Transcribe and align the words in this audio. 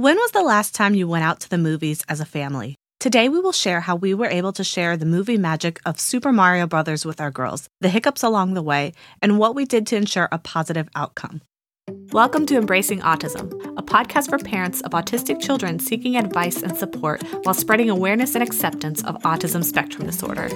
When 0.00 0.16
was 0.16 0.30
the 0.30 0.40
last 0.40 0.74
time 0.74 0.94
you 0.94 1.06
went 1.06 1.24
out 1.24 1.40
to 1.40 1.50
the 1.50 1.58
movies 1.58 2.02
as 2.08 2.20
a 2.20 2.24
family? 2.24 2.74
Today 3.00 3.28
we 3.28 3.38
will 3.38 3.52
share 3.52 3.80
how 3.80 3.96
we 3.96 4.14
were 4.14 4.28
able 4.28 4.50
to 4.54 4.64
share 4.64 4.96
the 4.96 5.04
movie 5.04 5.36
magic 5.36 5.78
of 5.84 6.00
Super 6.00 6.32
Mario 6.32 6.66
Bros. 6.66 7.04
with 7.04 7.20
our 7.20 7.30
girls, 7.30 7.68
the 7.82 7.90
hiccups 7.90 8.22
along 8.22 8.54
the 8.54 8.62
way, 8.62 8.94
and 9.20 9.38
what 9.38 9.54
we 9.54 9.66
did 9.66 9.86
to 9.88 9.96
ensure 9.96 10.26
a 10.32 10.38
positive 10.38 10.88
outcome. 10.94 11.42
Welcome 12.12 12.46
to 12.46 12.56
Embracing 12.56 13.00
Autism, 13.00 13.52
a 13.76 13.82
podcast 13.82 14.30
for 14.30 14.38
parents 14.38 14.80
of 14.80 14.92
autistic 14.92 15.38
children 15.38 15.78
seeking 15.78 16.16
advice 16.16 16.62
and 16.62 16.74
support 16.74 17.22
while 17.42 17.52
spreading 17.52 17.90
awareness 17.90 18.34
and 18.34 18.42
acceptance 18.42 19.04
of 19.04 19.16
autism 19.16 19.62
spectrum 19.62 20.06
disorder. 20.06 20.48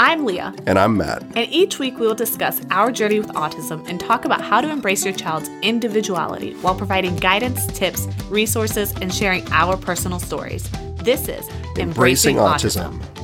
I'm 0.00 0.24
Leah. 0.24 0.52
And 0.66 0.78
I'm 0.78 0.96
Matt. 0.96 1.22
And 1.36 1.50
each 1.52 1.78
week 1.78 1.98
we 1.98 2.06
will 2.06 2.14
discuss 2.14 2.60
our 2.70 2.90
journey 2.90 3.20
with 3.20 3.28
autism 3.28 3.88
and 3.88 4.00
talk 4.00 4.24
about 4.24 4.40
how 4.40 4.60
to 4.60 4.68
embrace 4.68 5.04
your 5.04 5.14
child's 5.14 5.48
individuality 5.62 6.52
while 6.54 6.74
providing 6.74 7.14
guidance, 7.16 7.66
tips, 7.68 8.08
resources, 8.28 8.92
and 9.00 9.14
sharing 9.14 9.46
our 9.52 9.76
personal 9.76 10.18
stories. 10.18 10.68
This 10.96 11.28
is 11.28 11.48
Embracing, 11.78 12.36
Embracing 12.36 12.36
autism. 12.36 12.98
autism. 12.98 13.14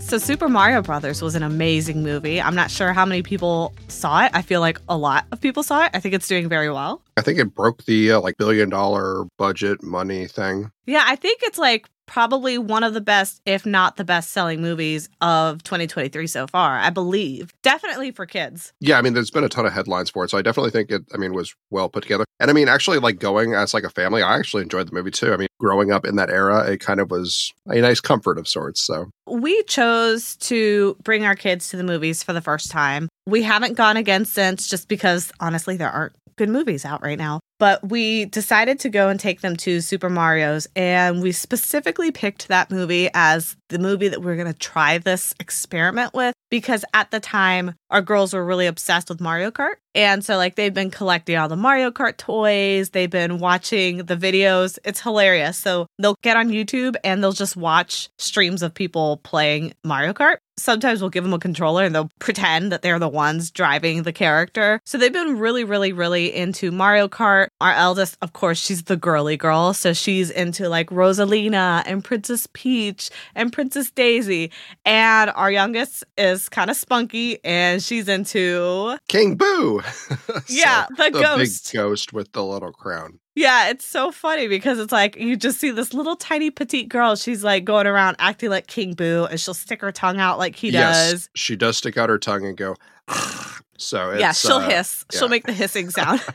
So 0.00 0.18
Super 0.18 0.48
Mario 0.48 0.82
Brothers 0.82 1.20
was 1.20 1.34
an 1.34 1.42
amazing 1.42 2.02
movie. 2.02 2.40
I'm 2.40 2.54
not 2.54 2.70
sure 2.70 2.92
how 2.92 3.04
many 3.04 3.22
people 3.22 3.74
saw 3.88 4.24
it. 4.24 4.30
I 4.34 4.40
feel 4.42 4.60
like 4.60 4.80
a 4.88 4.96
lot 4.96 5.26
of 5.32 5.40
people 5.40 5.64
saw 5.64 5.84
it. 5.84 5.90
I 5.94 6.00
think 6.00 6.14
it's 6.14 6.28
doing 6.28 6.48
very 6.48 6.70
well. 6.70 7.02
I 7.16 7.22
think 7.22 7.38
it 7.40 7.54
broke 7.54 7.84
the 7.86 8.12
uh, 8.12 8.20
like 8.20 8.36
billion 8.38 8.70
dollar 8.70 9.24
budget 9.36 9.82
money 9.82 10.26
thing. 10.28 10.70
Yeah, 10.86 11.02
I 11.06 11.16
think 11.16 11.40
it's 11.42 11.58
like 11.58 11.88
probably 12.06 12.58
one 12.58 12.82
of 12.82 12.94
the 12.94 13.00
best, 13.00 13.40
if 13.44 13.66
not 13.66 13.96
the 13.96 14.04
best 14.04 14.30
selling 14.30 14.62
movies 14.62 15.08
of 15.20 15.62
2023 15.62 16.26
so 16.26 16.46
far, 16.46 16.78
I 16.78 16.90
believe. 16.90 17.52
Definitely 17.62 18.12
for 18.12 18.26
kids. 18.26 18.72
Yeah, 18.80 18.98
I 18.98 19.02
mean, 19.02 19.12
there's 19.12 19.30
been 19.30 19.44
a 19.44 19.48
ton 19.48 19.66
of 19.66 19.72
headlines 19.72 20.10
for 20.10 20.24
it. 20.24 20.30
So 20.30 20.38
I 20.38 20.42
definitely 20.42 20.70
think 20.70 20.90
it, 20.90 21.02
I 21.12 21.18
mean, 21.18 21.34
was 21.34 21.54
well 21.70 21.88
put 21.88 22.02
together. 22.02 22.24
And 22.40 22.50
I 22.50 22.54
mean, 22.54 22.68
actually, 22.68 22.98
like 22.98 23.18
going 23.18 23.54
as 23.54 23.74
like 23.74 23.84
a 23.84 23.90
family, 23.90 24.22
I 24.22 24.36
actually 24.36 24.62
enjoyed 24.62 24.88
the 24.88 24.94
movie 24.94 25.10
too. 25.10 25.32
I 25.32 25.36
mean, 25.36 25.48
growing 25.58 25.90
up 25.90 26.04
in 26.06 26.16
that 26.16 26.30
era, 26.30 26.70
it 26.70 26.80
kind 26.80 27.00
of 27.00 27.10
was 27.10 27.52
a 27.66 27.80
nice 27.80 28.00
comfort 28.00 28.38
of 28.38 28.46
sorts. 28.46 28.84
So 28.84 29.10
we 29.26 29.62
chose 29.64 30.36
to 30.36 30.96
bring 31.02 31.24
our 31.24 31.34
kids 31.34 31.68
to 31.70 31.76
the 31.76 31.84
movies 31.84 32.22
for 32.22 32.32
the 32.32 32.40
first 32.40 32.70
time. 32.70 33.08
We 33.26 33.42
haven't 33.42 33.74
gone 33.74 33.96
again 33.96 34.24
since 34.24 34.68
just 34.68 34.88
because 34.88 35.32
honestly, 35.40 35.76
there 35.76 35.90
aren't 35.90 36.14
good 36.36 36.48
movies 36.50 36.84
out 36.84 37.02
right 37.02 37.18
now. 37.18 37.40
But 37.58 37.88
we 37.88 38.26
decided 38.26 38.78
to 38.80 38.88
go 38.88 39.08
and 39.08 39.18
take 39.18 39.40
them 39.40 39.56
to 39.58 39.80
Super 39.80 40.10
Mario's, 40.10 40.68
and 40.76 41.22
we 41.22 41.32
specifically 41.32 42.10
picked 42.10 42.48
that 42.48 42.70
movie 42.70 43.08
as 43.14 43.56
the 43.68 43.78
movie 43.78 44.08
that 44.08 44.22
we 44.22 44.30
are 44.30 44.36
going 44.36 44.52
to 44.52 44.58
try 44.58 44.98
this 44.98 45.34
experiment 45.40 46.14
with 46.14 46.34
because 46.50 46.84
at 46.94 47.10
the 47.10 47.20
time 47.20 47.74
our 47.90 48.02
girls 48.02 48.32
were 48.32 48.44
really 48.44 48.66
obsessed 48.66 49.08
with 49.08 49.20
Mario 49.20 49.50
Kart. 49.50 49.74
And 49.94 50.24
so 50.24 50.36
like 50.36 50.54
they've 50.54 50.74
been 50.74 50.90
collecting 50.90 51.36
all 51.36 51.48
the 51.48 51.56
Mario 51.56 51.90
Kart 51.90 52.16
toys, 52.16 52.90
they've 52.90 53.10
been 53.10 53.38
watching 53.38 53.98
the 53.98 54.16
videos. 54.16 54.78
It's 54.84 55.00
hilarious. 55.00 55.56
So 55.56 55.86
they'll 55.98 56.16
get 56.22 56.36
on 56.36 56.48
YouTube 56.48 56.96
and 57.02 57.22
they'll 57.22 57.32
just 57.32 57.56
watch 57.56 58.08
streams 58.18 58.62
of 58.62 58.74
people 58.74 59.18
playing 59.18 59.74
Mario 59.82 60.12
Kart. 60.12 60.36
Sometimes 60.58 61.00
we'll 61.00 61.10
give 61.10 61.24
them 61.24 61.34
a 61.34 61.38
controller 61.38 61.84
and 61.84 61.94
they'll 61.94 62.10
pretend 62.18 62.72
that 62.72 62.82
they're 62.82 62.98
the 62.98 63.08
ones 63.08 63.50
driving 63.50 64.02
the 64.02 64.12
character. 64.12 64.80
So 64.84 64.98
they've 64.98 65.12
been 65.12 65.38
really, 65.38 65.64
really, 65.64 65.92
really 65.92 66.34
into 66.34 66.70
Mario 66.70 67.08
Kart. 67.08 67.48
Our 67.60 67.72
eldest, 67.72 68.16
of 68.22 68.32
course, 68.32 68.58
she's 68.58 68.84
the 68.84 68.96
girly 68.96 69.36
girl. 69.36 69.74
So 69.74 69.92
she's 69.92 70.30
into 70.30 70.68
like 70.68 70.88
Rosalina 70.90 71.82
and 71.86 72.02
Princess 72.02 72.48
Peach 72.52 73.10
and 73.34 73.52
Princess 73.52 73.90
Daisy. 73.90 74.50
And 74.84 75.30
our 75.30 75.50
youngest 75.50 76.04
is 76.16 76.48
kind 76.48 76.70
of 76.70 76.76
spunky 76.76 77.38
and 77.44 77.82
she's 77.82 78.08
into 78.08 78.98
King 79.08 79.36
Boo. 79.36 79.82
yeah, 80.48 80.86
the, 80.96 81.10
the 81.10 81.20
ghost. 81.20 81.72
big 81.72 81.78
ghost 81.78 82.12
with 82.12 82.32
the 82.32 82.44
little 82.44 82.72
crown. 82.72 83.18
Yeah, 83.36 83.68
it's 83.68 83.86
so 83.86 84.10
funny 84.10 84.48
because 84.48 84.78
it's 84.78 84.92
like 84.92 85.16
you 85.16 85.36
just 85.36 85.60
see 85.60 85.70
this 85.70 85.92
little 85.92 86.16
tiny 86.16 86.50
petite 86.50 86.88
girl. 86.88 87.16
She's 87.16 87.44
like 87.44 87.66
going 87.66 87.86
around 87.86 88.16
acting 88.18 88.48
like 88.48 88.66
King 88.66 88.94
Boo, 88.94 89.26
and 89.30 89.38
she'll 89.38 89.54
stick 89.54 89.82
her 89.82 89.92
tongue 89.92 90.18
out 90.18 90.38
like 90.38 90.56
he 90.56 90.70
yes, 90.70 91.12
does. 91.12 91.30
She 91.34 91.54
does 91.54 91.76
stick 91.76 91.98
out 91.98 92.08
her 92.08 92.18
tongue 92.18 92.46
and 92.46 92.56
go. 92.56 92.76
so 93.78 94.12
yeah, 94.14 94.32
she'll 94.32 94.56
uh, 94.56 94.68
hiss. 94.68 95.04
Yeah. 95.12 95.18
She'll 95.18 95.28
make 95.28 95.44
the 95.44 95.52
hissing 95.52 95.90
sound. 95.90 96.24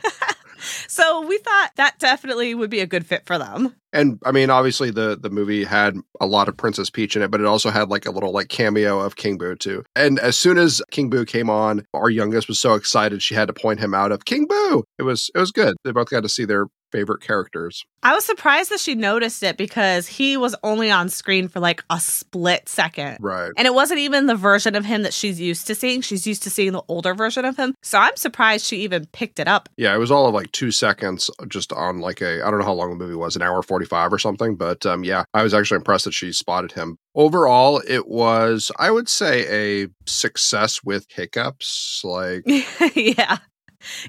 so 0.88 1.26
we 1.26 1.38
thought 1.38 1.70
that 1.76 1.98
definitely 1.98 2.54
would 2.54 2.70
be 2.70 2.80
a 2.80 2.86
good 2.86 3.06
fit 3.06 3.26
for 3.26 3.38
them. 3.38 3.74
And 3.92 4.18
I 4.24 4.32
mean, 4.32 4.48
obviously 4.48 4.90
the 4.90 5.18
the 5.20 5.30
movie 5.30 5.64
had 5.64 5.96
a 6.20 6.26
lot 6.26 6.48
of 6.48 6.56
Princess 6.56 6.88
Peach 6.88 7.16
in 7.16 7.22
it, 7.22 7.30
but 7.30 7.40
it 7.40 7.46
also 7.46 7.70
had 7.70 7.88
like 7.88 8.06
a 8.06 8.10
little 8.10 8.32
like 8.32 8.48
cameo 8.48 9.00
of 9.00 9.16
King 9.16 9.38
Boo 9.38 9.54
too. 9.54 9.84
And 9.96 10.18
as 10.20 10.36
soon 10.36 10.56
as 10.56 10.82
King 10.90 11.10
Boo 11.10 11.24
came 11.24 11.50
on, 11.50 11.84
our 11.94 12.10
youngest 12.10 12.48
was 12.48 12.58
so 12.58 12.74
excited 12.74 13.22
she 13.22 13.34
had 13.34 13.48
to 13.48 13.54
point 13.54 13.80
him 13.80 13.94
out 13.94 14.12
of 14.12 14.24
King 14.24 14.46
Boo. 14.46 14.84
It 14.98 15.02
was 15.02 15.30
it 15.34 15.38
was 15.38 15.50
good. 15.50 15.76
They 15.84 15.92
both 15.92 16.10
got 16.10 16.22
to 16.22 16.28
see 16.28 16.44
their 16.44 16.66
favorite 16.92 17.22
characters. 17.22 17.84
I 18.04 18.14
was 18.14 18.24
surprised 18.24 18.70
that 18.70 18.80
she 18.80 18.94
noticed 18.94 19.42
it 19.42 19.56
because 19.56 20.06
he 20.06 20.36
was 20.36 20.54
only 20.62 20.90
on 20.90 21.08
screen 21.08 21.48
for 21.48 21.60
like 21.60 21.82
a 21.88 21.98
split 21.98 22.68
second. 22.68 23.18
Right. 23.20 23.50
And 23.56 23.66
it 23.66 23.74
wasn't 23.74 24.00
even 24.00 24.26
the 24.26 24.34
version 24.34 24.74
of 24.74 24.84
him 24.84 25.02
that 25.02 25.14
she's 25.14 25.40
used 25.40 25.66
to 25.68 25.74
seeing. 25.74 26.00
She's 26.00 26.26
used 26.26 26.42
to 26.42 26.50
seeing 26.50 26.72
the 26.72 26.82
older 26.88 27.14
version 27.14 27.44
of 27.44 27.56
him. 27.56 27.74
So 27.82 27.98
I'm 27.98 28.16
surprised 28.16 28.66
she 28.66 28.78
even 28.78 29.06
picked 29.06 29.38
it 29.38 29.48
up. 29.48 29.68
Yeah, 29.76 29.94
it 29.94 29.98
was 29.98 30.10
all 30.10 30.26
of 30.26 30.34
like 30.34 30.52
two 30.52 30.70
seconds 30.70 31.30
just 31.48 31.72
on 31.72 32.00
like 32.00 32.20
a, 32.20 32.44
I 32.44 32.50
don't 32.50 32.58
know 32.60 32.66
how 32.66 32.72
long 32.72 32.90
the 32.90 33.04
movie 33.04 33.16
was, 33.16 33.36
an 33.36 33.42
hour 33.42 33.62
45 33.62 34.12
or 34.12 34.18
something. 34.18 34.56
But 34.56 34.84
um, 34.84 35.04
yeah, 35.04 35.24
I 35.32 35.42
was 35.42 35.54
actually 35.54 35.76
impressed 35.76 36.04
that 36.04 36.14
she 36.14 36.32
spotted 36.32 36.72
him. 36.72 36.98
Overall, 37.14 37.82
it 37.86 38.08
was, 38.08 38.72
I 38.78 38.90
would 38.90 39.08
say, 39.08 39.84
a 39.84 39.88
success 40.06 40.82
with 40.82 41.06
hiccups. 41.08 42.00
Like, 42.04 42.42
yeah. 42.94 43.38